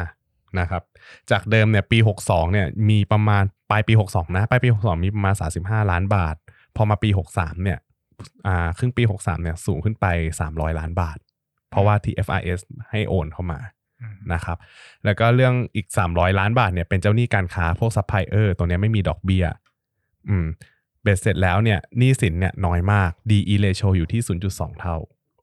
[0.61, 0.83] นะครับ
[1.31, 6.37] จากเดิมเนี่ยปี 62เนี่ยมีประมาณปลายปี 62 นะปลายปี 62 มีประมาณ 35 ล้านบาท
[6.77, 7.79] พอมาปี 63เนี่ย
[8.47, 10.07] อ่าครึ่งปี 63เนี่ยสูงขึ้นไป
[10.43, 11.19] 300 ล้านบาท
[11.71, 12.61] เพราะว่า TFRS
[12.91, 13.61] ให้โอนเข้ามา
[14.33, 14.57] นะครับ
[15.05, 19.45] แล้วก็เหลืออีก 300 ล้านบาทเนี่ยเป็นเจ้าหนี้การค้าพวกซัพพลายเออร์ตัวนี้ไม่มีดอกเบี้ย
[20.29, 20.47] อืม
[21.03, 24.97] เบ็ดเสร็จแล้วเนี่ยหนี้สินเนี่ยน้อยมาก DE ratio อยู่ที่ 0.2 เท่า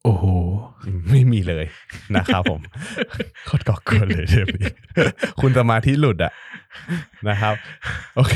[0.03, 0.25] โอ้โห
[0.87, 1.65] อืมไม่มีเลย
[2.15, 2.61] นะครับผม
[3.45, 4.71] โคตรก่อกวนเลยเทปนี้
[5.41, 6.31] คุณสมาธิหลุดอะ
[7.29, 7.55] นะครับ
[8.15, 8.35] โอเค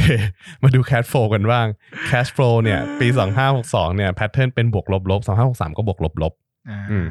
[0.63, 1.67] มาดู cash flow กันบ้าง
[2.09, 3.07] cash flow เนี่ย ปี
[3.51, 6.33] 2562เนี่ย pattern เป็นบวกลบลบ2563 ก็บวกลบลบ
[6.69, 7.05] อ่าอืม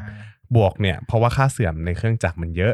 [0.55, 2.73] บวกเนี่ย เพราะว่าค่าเสื่อมในเครื่องจักรมันเยอะ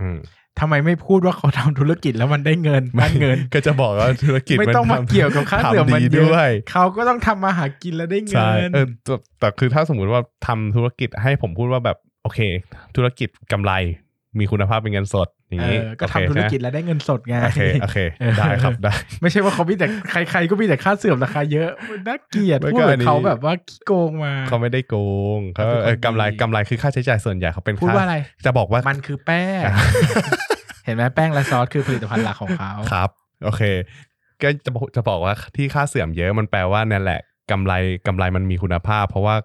[0.00, 0.18] อืม
[0.60, 12.40] ทำไมไม่พูดว่าเขาทำธุรกิจแล้วมันได้เงินได้เงิน ก็จะบอกว่าธุรกิจไม่นต้องมาทำเกี่ยวกับค่าเสื่อมทำมันดีเยด้วอะยเขาก็ต้องทำมาหากินแล้วได้เงิใช่นเออแต่แต่คือถ้าสมมุติว่าทำธุรกิจให้ผมพูดว่าแบบโอเค
[12.96, 13.72] ธุรกิจกำไร
[14.38, 24.96] มีคุณภาพเป็นเงินสด อย่างเอนี้อก็โอเคทำธุรกิจใช่ไหมแล้วได้เงินสดไงโอเคโอเคเออได้ครับได้ ไม่ใช่ว่าเขามีแต่ใครๆก็มีแต่ค่าเสื่อมราคาเยอะมันน่าเกลียดไม่พูดก็เหมือัอนนนี้เขาแบบว่าขี้โกงมาเขาไม่ได้โก
[25.38, 29.62] งเขาเขาเป็นคนเออกำไรดีกำไรคือค่าใช้จ่ายส่วนใหญ่เขาเป็นพูดค่าว่าอะไรจะบอกว่ามันคือแป้ง
[30.84, 33.10] เห็นไหมแป้งและซอสคือผลิตภัณฑ์หลักของเขาครับ
[33.44, 33.62] โอเค
[34.42, 37.72] ก็จะบอกจะบอกว่าที่ค่าเสื่อมเยอะมันแปลว่านั่นแหละกำไร
[38.06, 39.36] กำไรมันมีคุณภาพ เพราะว่า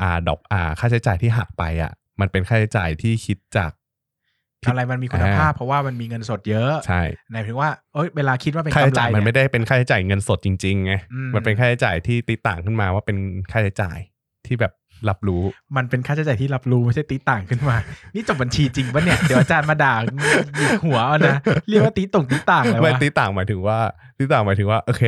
[0.00, 3.70] อ่าดอกอ่า ค่าใช้จ่ายที่หักไปอะ มันเป็นค่าใช้จ่ายที่คิดจาก
[4.70, 13.16] อะไรมันมีคุณภาพ เพราะว่ามันมีเงินสดเยอะใช่หมายถึงว่าเอ้ยเวลาคิดว่าเป็นค่ากำใช้ไรจ่ายมันเนี่ไม่ยได้เป็นค่าใช้จ่ายเงินสดจริงๆไงอืมมันเป็นค่าใช้จ่ายที่ตีต่างขึ้นมาว่าเป็น
[13.52, 13.98] ค่าใช้จ่าย
[14.46, 14.72] ที่แบบ
[15.08, 15.42] รับรู้
[15.76, 17.76] มันเป็นค่าใช้จ่ายที่รับรู้ไม่ใช่ตีต่างขึ้นมา
[18.14, 19.94] นี่จบบัญชีจริงปะเนี่ย เดี๋ยวอาจารย์มาด่า
[20.56, 21.36] หยิกหัวเอานะ
[21.68, 23.78] เรียกว่าตีต่งตีต่างเลยวะไม่ตีต่างหมายถึงว่า
[24.18, 25.04] ตีต่างหมายถึงว่า โอเค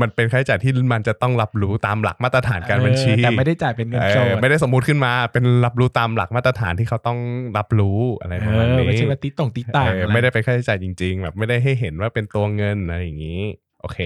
[0.00, 7.18] มันเป็นค่าใช้จ่ายที่มันจะต้องรับรู้ตามหลักมาตรฐานการบัญชีเออแต่ไม่ได้จ่ายเป็นเงินสเอดอไม่ได้สมมุติขึ้นมา เป็นรับรู้ตามหลักมาตรฐานที่เขาต้อง
[7.58, 13.42] รับรู้อะไรเอประมาณอนี้ไม่ใช่ว่าตีต่งตีต่างเอออะรไม่ได้เป็นค่าใช้จ่ายจริง ๆ แบบไม่ได้ให้เห็นว่าเป็นตัวเงินอะไรอย่างนี้
[13.86, 14.02] โอเค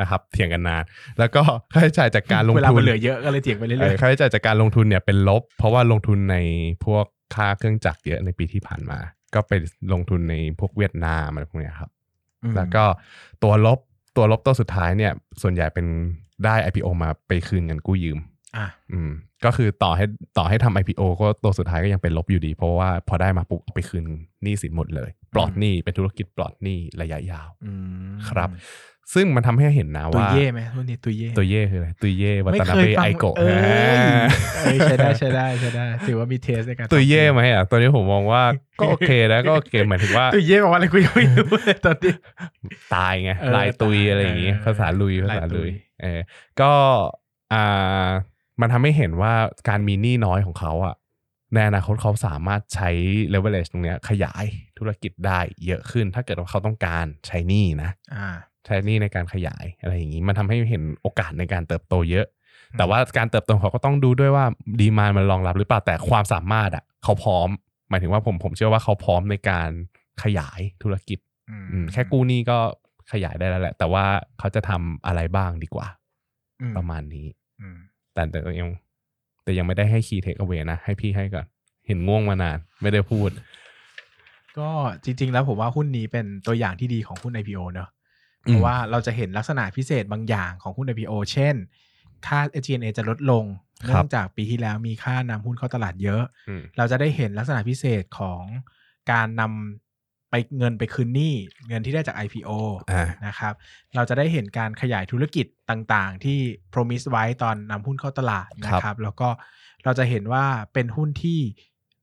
[0.00, 0.82] นะครับเถียงกันนาน
[1.18, 6.36] แล้วก็ค่าใช้จ่ายจากการลงเวลาทุมันนเหลือเยอะก็เลยเถียงไปเรื่เอออยค่าใช้จ่ายจากการลงทุนเนี่ยเป็นลบ เพราะว่าลงทุนใน
[6.84, 8.98] พวกค่าเครื่องจักรเยอะในปีที่ผ่านมา
[9.34, 9.52] ก็ไป
[9.92, 11.90] ลงทุนในพวกเวียดนามอะไรพวกเนี้ยครับ
[12.42, 12.84] อืมแล้วก็
[13.42, 13.78] ตัวลบ
[14.16, 15.86] ตัวลบตัวสุดท้ายเนี่ย ส่วนใหญ่เป็น
[16.44, 18.18] ได้ IPO มาไปคืนเงินกู้ยืม
[18.56, 19.10] อะอืม
[19.44, 20.04] ก็คือต่อให้
[20.38, 24.04] ต่อให้ทำ IPO ก็ตัวสุดท้ายก็ยังเป็นลบอยู่ดี เพราะว่าพอได้มาปุ๊บเอาไปคืน
[24.42, 27.72] หนี้สินหมดเลย ปลอดหนี้เป็นธุรกิจปลอดหนี้ระยะยาวอื
[28.12, 28.48] มครับ
[29.14, 34.22] ซึ่งมันทำให้เห็นนะตัวว่าเย่ไหมรุ่นนี้ตัวเย่ตัวเย่คืออะไรตัวเย่วัไม่ตนาเคยเบะฟังไอโกะเอ้ยอ่า
[34.62, 38.42] เอ้ยใช้ได้ใช้ได้ใช้ได้ถือว่ามีเทสในการตัวเย่ทำไหมอะตัวนี้ผมมองว่า
[38.80, 42.12] ก็โอเคนะก็โอเคหมายถึงว่าตัวเย่บอกว่าอะไรกูยังไม่รู้เลยตอนนี้
[42.94, 46.20] ตายไงเออลายตุยตายอะไรอย่างงี้เออภาษาลุยภาษาลายตุลุยยเออ
[46.60, 46.72] ก็
[47.52, 48.08] อ่า
[48.60, 49.32] มันทำให้เห็นว่า
[49.68, 50.94] การมีหนี้น้อยของเขาอะ
[51.54, 52.90] ในอนาคตเขาสามารถใช้
[53.32, 54.44] leverage ตรงเนี้ยขยาย
[54.78, 58.28] ธุรกิจได้เยอะขึ้น ถ้าเกิดว่าเขาต้องการใช้หนี้นะ อ่า
[58.64, 62.26] ใช้หนี้ในการขยายอะไรอย่างนี้ มันทำให้เห็นโอกาสในการเติบโตเยอะ
[62.78, 64.44] แต่ว่าการเติบโตของเขาก็ต้องดูด้วยว่า
[64.80, 67.48] ดีมานมันรองรับหรือเปล่าแต่ความสามารถอะเขาพร้อม
[67.90, 69.70] หมายถึงว่าผมผมเชื่อว่าเขาพร้อมในการ
[70.22, 71.18] ขยายธุรกิจ
[71.50, 72.58] อืมอืมแค่กู้หนี้ก็
[73.12, 74.04] ขยายได้แล้วแหละ แต่ว่า
[74.38, 75.86] เขาจะทำอะไรบ้างดีกว่า
[76.60, 77.26] อืมประมาณนี้
[77.60, 77.76] อืม
[78.14, 78.70] แต่แต่ยัง
[79.42, 81.46] แต่ยังไม่ได้ให้คีย์เทคเอาไว้นะ ให้พี่ให้ก่อน
[81.86, 83.30] เห็นง่วงมานาน ไม่ได้พูด
[84.58, 84.70] ก็
[85.04, 87.93] จริง ๆ แล้วผมว่าหุ้นนี้เป็นตัวอย่างที่ดีของหุ้น IPO เนอะอืม
[88.44, 91.54] เพราะว่าเราจะเห็นลักษณะพิเศษบางอย่างของหุ้น IPO เช่น
[92.26, 93.44] ค่า SG&A จะลดลง
[93.84, 98.42] เนื่องจากปีที่แล้วมีค่านำหุ้นเข้าตลาดเยอะอืมเราจะได้เห็นลักษณะพิเศษของ
[99.12, 101.34] การนำไปเงินไปคืนหนี้
[101.68, 102.50] เงินที่ได้จาก IPO
[102.92, 103.54] อ่านะครับ
[103.94, 106.38] เราจะได้เห็นการขยายธุรกิจต่างๆ ที่
[106.72, 109.28] promise ไว้ตอนนำหุ้นเข้าตลาดนะครับ แล้วก็
[109.84, 111.40] เราจะเห็นว่าเป็นหุ้นที่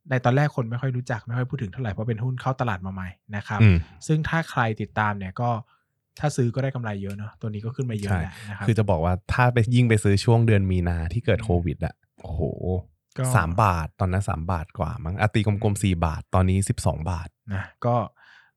[0.10, 3.76] ในตอนแรกคนไม่ค่อยรู้จักไม่ค่อยพูดถึงเท่าไหร่เพราะเป็นหุ้นเข้าตลาดมาใหม่นะครับอืม
[4.08, 5.50] ซึ่งถ้าใครติดตามเนี่ยก็
[6.22, 12.42] ถ้าซื้อก็ได้กำไรเยอะเนอะตัวนี้ก็ขึ้นมาเยอะใช่แหละนะครับคือจะบอกว่าถ้าไปยิ่งไปซื้อช่วงเดือนมีนาที่เกิดโควิดอะโอ้โห
[13.18, 17.96] ก็สามบาทตอนนั้นสามบาทกว่ามั้งอะตีกลมๆสี่บาท ตอนนี้สิบสองบาทนะก็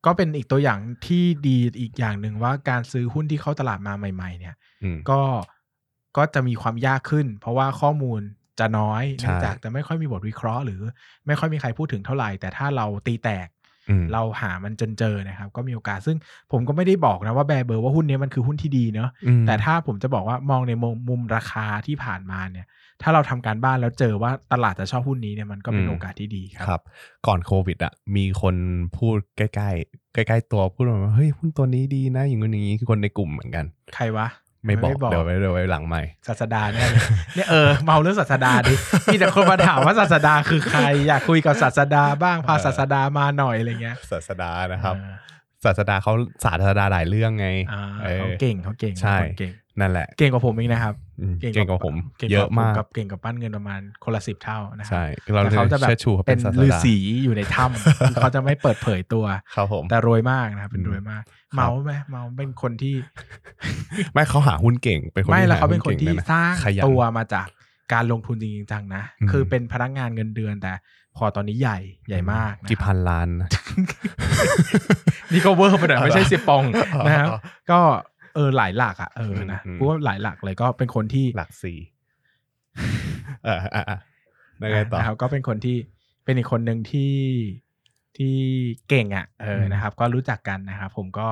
[0.07, 5.21] ก็เป็นอีกตัวอย่างที่ดีอีกอย่างหนึ่งว่าการซื้อหุ้นที่เข้าตลาดมาใหม่ ๆ เนี่ยอืมก็
[6.17, 8.21] ก็จะมีความยากขึ้น เพราะว่าข้อมูล
[8.61, 10.81] จะน้อยใช่เนื่องจากจะไม่ค่อยมีบทวิเคราะห์ หรือ
[11.27, 13.54] ไม่ค่อยมีใครพูดถึงเท่าไหร่ แต่ถ้าเราตีแตกอืม
[14.13, 16.17] เราหามันจนเจอนะครับ ก็มีโอกาสซึ่ง
[16.53, 22.67] ผมก็ไม่ได้บอกนะว่าแบร์เบอร์ว่าหุ้นนี้มันคือหุ้นที่ดีเนาะอืมแต่ถ้าผมจะบอกว่ามองในมุมมุมราคาที่ผ่านมาเนี่ย
[23.03, 26.83] ถ้าเราทำการบ้านแล้วเจอว่าตลาดจะชอบหุ้นนี้เนี่ยมันก็เป็นโอกาสที่ดีคครัรับ
[27.27, 28.57] ก่อนโควิดอะมีคน
[28.97, 34.27] พูดใกล้ๆใกล้ๆตัวพูดมาว่าเฮ้ยหุ้นตัวนี้ดีนะอย่างงี้อย่างนี้คือคนในกลุ่มเหมือนกัน ใครวะ
[34.67, 37.03] ไม่บอกเดี๋ยวไว้เดี๋ยวไว้หลังใหม่ศาสดาเนี่ยเลย
[37.35, 38.75] เนี่ยเออเมาเรื่องศาสดาดิ
[39.13, 45.15] มีแต่คนมาถามว่าศาสดาคือใคร อยากคุยกับศาสดาบ้างพาศาสดามาหน่อยอะไรเงี้ยศาสดานะครับเออ
[45.67, 46.13] ศาสดาเขา
[46.45, 59.25] ศาสดาหลายเรื่องไงอ่าเออเขาเก่งเขาเก่งใช่เป็นคนเก่งนั่นแหละ เก่งกว่าผมอีกนะครับอืมเก่งกว่าผมก่งเยอะมากกับเก่งกับปั้นเงินประมาณคนละสิบเท่านะครัใช่เราแต่เลยเขาจะแบบเชิดชูเขาเป็เป็นนศาสฤาดาษีอยู่ในถ้ำคือเขาจะไม่เปิดเผยตัว
[59.55, 62.95] ครับผมแต่รวยมากนะครับเป็นรวยมากครับเมาไหมเมาเป็นคนที่
[64.13, 67.47] ไม่เขาหาหุ้นเก่งเป็นคนไม่ที่แล้วหเขาเป็นคนหุ้ที่ก่งด้วยะสร้างขยันตัวมาจาก
[67.93, 70.73] การลงทุนจริงๆจังนะอืมคือเป็นพนักงานเงินเดือนแต่
[71.17, 73.49] พอตอนนี้ใหญ่ใหญ่มากะกี่พันล้านนะ
[75.33, 76.63] นี่ก็เวอร์ไปหน่อยไม่ใช่สิบปอง
[77.07, 77.39] นะครับอ๋อ
[77.71, 77.81] ก็
[78.35, 81.79] เออหลายหลักอะเออนะอืมกูว่าหลายหลักเลยก็เป็นคนที่หลักสี่
[83.45, 83.99] เอออะอะ
[84.59, 85.77] แล้วไงต่อนะครับก็เป็นคนที่
[86.25, 87.15] เป็นอีกคนหนึ่งที่
[88.17, 88.35] ที่
[88.89, 91.29] เก่งอะเอออืมนะครับ ก็รู้จักกันนะครับผมก็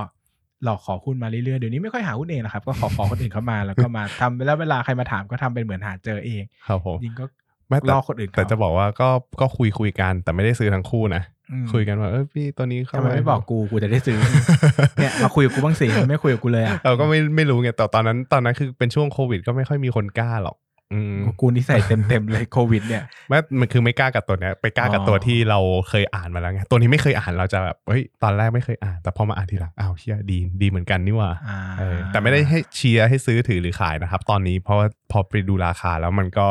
[0.65, 7.25] หลอกขอหุ้นมาเรื่อยๆ เดี๋ยวนี้ไม่ค่อยหาหุ้นเองนะครับ ก็ขอขอคนอื่นเข้ามาแล้วก็มาทำแล้วเวลาใครมาถามก็ทำเป็นเหมือนหาเจอเอง ครับผมจริงก็
[7.73, 9.09] ไม่แต่ลอกคนอื่นเขาแต่จะบอกว่าก็
[9.41, 14.19] ก็คุยคุยกันแต่ไม่ได้ซื้อทั้งคู่นะอืมคุยกันว่าเออพี่ตัวนี้เข้าทำไมไม่บอกกูกูจะได้ซื้อ
[14.99, 20.57] เนี่ยมาคุยกับกูบ้างสิไม่คุยกับกูเลยอะเราก็ไม่ไม่รู้ไงแต่ตอนนั้นตอนนั้นคือเป็นช่วงโควิด ก็ไม่ค่อยมีคนกล้าหรอก
[20.95, 25.59] อืมกูนี่ใส่เต็มๆเลยโควิดเนี่ยไม่มันคือไม่กล้ากับตัวเนี้ยไปกล้ากับอ๋อตัวที่เรา
[25.89, 36.47] เคยอ่านมาแล้วไงตัวนี้ไม่เคยอ่านเราจะแบบเฮ้ยตอนแรกไม่เคยอ่าน แต่พอมาอ่านทีหลังอ้าวเฮียดีดีเหมือนกันนี่หว่าอ่าเออแต่ไม่ได้ให้เชียร์ให้ซื้อถือหรือขายนะครับ ตอนนี้เพราะว่าพอไปดูราคาแล้วมันก็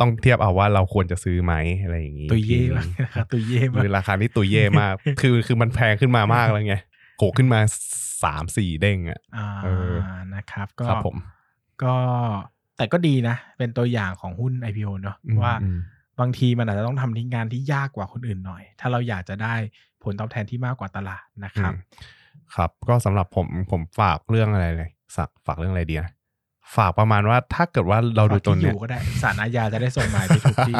[0.00, 6.76] ต้องเทียบเอาว่าเราควรจะซื้อไหมอะไรอย่างนี้ตุยเย่ทีนึมากงนะครับตุยเย่มาคืกอราคานี้ตุยเย่มาก คือคือมันแพงขึ้นมามากแล้วไง
[7.18, 7.60] โขกขึ้นมา
[8.24, 9.94] สามสี่เด้งอะอ่าเออ
[10.34, 11.16] นะครับ ก็ครับผม
[11.82, 11.96] ก็
[12.76, 15.78] แต่ก็ดีนะ เป็นตัวอย่างของหุ้น IPO เนอะอืมว่าอืม
[16.20, 19.54] บางทีมันอาจจะต้องทำที่งานที่ยากกว่าคนอื่นหน่อย ถ้าเราอยากจะได้
[20.02, 21.80] ผลตอบแทนที่มากกว่าตลาดนะครับอืม
[22.54, 26.12] ครับ ก็สำหรับผมผมฝากเรื่องอะไรเลยสักฝากเรื่องอะไรดีนะ
[26.76, 30.74] ฝากประมาณว่าถ้าเกิดว่าเราดูฝกตัวที่อเนี้ยยู่ก็ได้สารอาญาจะได้ส่งหมายไปทุกที่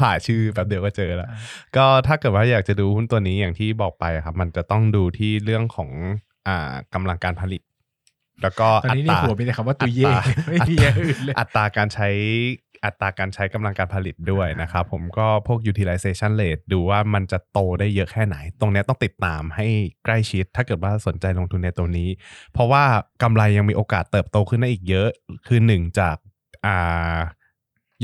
[0.00, 1.28] หาชื่อแป๊บเดียวก็เจอแล้ว
[1.76, 5.90] ก็ถ้าเกิดว่าอยากจะดูหุ้นตัวนี้อย่างที่บอกไปครับ มันจะต้องดูที่เรื่องของ
[6.48, 7.62] อ่ากำลังการผลิต
[8.42, 12.08] แล้วก็ตอนอันี้ตในราหัวมีแต่คำว่าตุยเย่อัตราไม่มีอย่างอื่นเลยอัตราการใช้
[12.84, 19.66] อัตราการใช้กำลังการผลิตด้วยนะครับผมก็พวก utilization rate ดูว่ามันจะโตได้เยอะแค่ไหน ตรงเนี้ยต้องติดตามให้
[20.04, 22.08] ใกล้ชิด ถ้าเกิดว่าสนใจลงทุนในตัวนี้
[22.52, 22.84] เพราะว่า
[23.22, 25.08] กำไรยังมีโอกาสเติบโตขึ้นได้อีกเยอะ
[25.46, 26.16] คือหนึ่งจาก
[26.66, 27.18] อ่า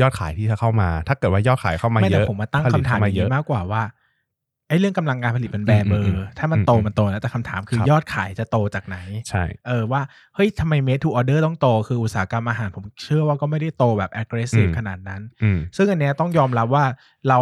[0.00, 3.82] ยอดขายที่จะเข้ามา ถ้าเกิดว่ายอดขายเข้ามาไม่เยแต่อะผมมาตั้งผลิตคำถามเข้อย่างเยอะนี้มากกว่าว่า
[4.68, 10.00] ไอ้เรื่องกำลังการผลิตมันแบร์เบออืมอืร์มถ้ามันโตอืมมันโตแล้วแต่คำถามคือครับยอดขายจะโตจากไหน ใช่ เออว่า
[10.34, 16.84] เฮ้ยทำไมเมทูออเดอร์ต้องโต คืออุตสาหกรรมอาหารผมเชื่อว่าก็ไม่ได้โตแบบ aggressive อืมขนาดนั้นอืมซึ่งอันเนี้ยต้องยอมรับว่า
[17.28, 17.40] เรา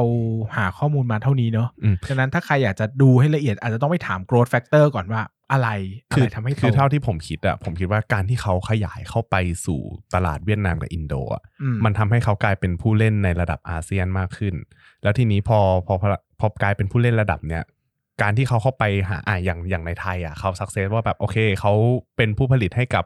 [0.57, 5.69] หาข้อมูลมาเท่านี้เนอะอืมฉะนั้นถ้าใครอยากจะดูให้ละเอียดอาจจะต้องไปถาม growth factor ก่อนว่า อะไร
[6.11, 9.81] อะคือไรทำให้โตคือเท่าที่ผมคิดอะผมคิดว่าการที่เขาขยายเข้าไปสู่
[10.15, 14.55] ตลาดเวียดนามกับอินโดอะอืมมันทำให้เขากลายเป็นผู้เล่นในระดับอาเซียนมากขึ้น
[15.03, 16.09] แล้วทีนี้พอพอพอ
[16.41, 17.65] พอกลายเป็นผู้เล่นระดับเนี้ย
[18.23, 21.73] การที่เขาเข้าไปหาอะอย่างอย่างในไทยอะเขา success ว่าแบบโอเคเขา
[22.17, 23.05] เป็นผู้ผลิตให้กับ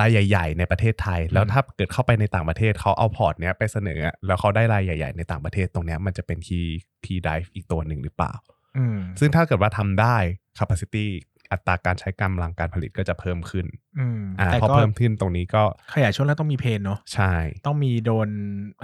[0.00, 8.32] รายใหญ่ ๆ ในประเทศไทย แล้วถ้าเกิดเข้าไปในต่างประเทศเขาเอาพอร์ตเนี้ยไปเสนออะแล้วเขาได้รายใหญ่ ๆ ในต่างประเทศตรงเนี้ยมันจะเป็น keyคีย์ไดฟ์อีกตัวหนึ่งหรือเปล่า
[8.76, 10.16] อืมซึ่งถ้าเกิดว่าทำได้
[10.58, 11.06] capacity
[11.52, 13.66] อัตราการใช้กำลังการผลิตก็จะเพิ่มขึ้น
[13.98, 15.62] อืมอ่าแต่พอก็เพิ่มขึ้นตรงนี้ก็
[15.94, 17.32] ขยายช่วงแล้วต้องมีเพนเนาะใช่
[17.66, 18.28] ต้องมีโดน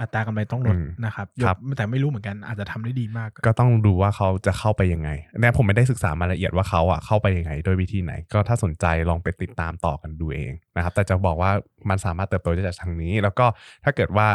[0.01, 11.51] อัตรากำไรต้องลดอืมนะครับครับแต่ไม่รู้เหมือนกันอาจจะทำได้ดีมาก ก็ต้องดูว่าเขาจะเข้าไปยังไงเนี่ยผมไม่ได้ศึกษามาละเอียดว่าเขาอะเข้าไปยังไง โดยวิธีไหน ก็ถ้าสนใจลองไปติดตามต่อกันดูเองนะครับ แต่จะบอกว่า
[11.89, 13.45] มันสามารถเติบโตได้จากทางนี้ แล้วก็
[13.83, 14.27] ถ้าเกิดว่า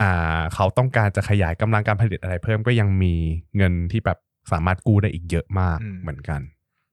[0.00, 3.14] อ่าเขาต้องการจะขยายกำลังการผลิตอะไรเพิ่มก็ยังมี
[3.56, 4.18] เงินที่แบบ
[4.52, 6.40] สามารถกู้ได้อีกเยอะมากอืมเหมือนกัน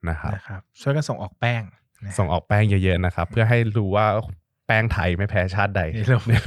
[0.09, 1.61] นะครับนะครับ ช่วยกันส่งออกแป้ง
[2.05, 4.05] นะส่งออกแป้งเยอะๆนะครับ เพื่อให้รู้ว่า
[4.67, 6.39] แป้งไทยไม่แพ้ชาติใดในโลกนี้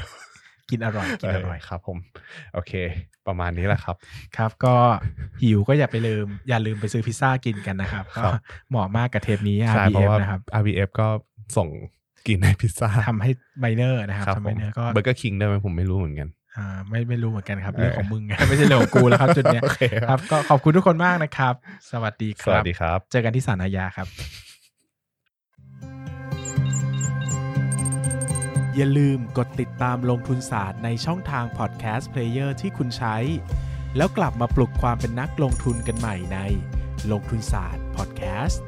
[0.70, 1.98] กินอร่อยกินอร่อยเครับผม
[2.54, 2.72] โอเค
[3.26, 3.96] ประมาณนี้แหละครับ
[4.36, 4.74] ครับก็
[5.42, 8.32] หิวก็อย่าไปลืม อย่าลืมไปซื้อพิซซ่ากินกันนะครับครัก็บ
[8.70, 11.08] เหมาะมากกับเทปนี้ใช่เพราะ RBF ว่านะครับ RBF ก็
[11.56, 11.68] ส่ง
[12.26, 21.54] กินในพิซซ่าทำให้ไบเนอร์นะครับครับทำผไบมเนอร์ก็เบอร์เกอร์คิงด้วยไหมผมไม่รู้เหมือนกัน อ่าไม่ไม่รู้เหมือนกันครับเออเรื่องของมึง ไม่ใช่เรื่องของกูแล้วครับ จุดเนี้ยโอเคครับครับ ก็ขอบคุณทุกคนมากนะครับ
[21.90, 24.08] สวัสดีคสวัรัสบดีครับ เจอกันที่ศาลอาญาครับ
[28.76, 33.16] อย่าลืมกดติดตามลงทุนศาสตร์ในช่องทางพอดแคสต์เพลเยอร์ที่คุณใช้
[33.96, 36.38] แล้วกลับมาปลุกความเป็นนักลงทุนกันใหม่ใน
[37.12, 38.64] ลงทุนศาสตร์พอดแคสต์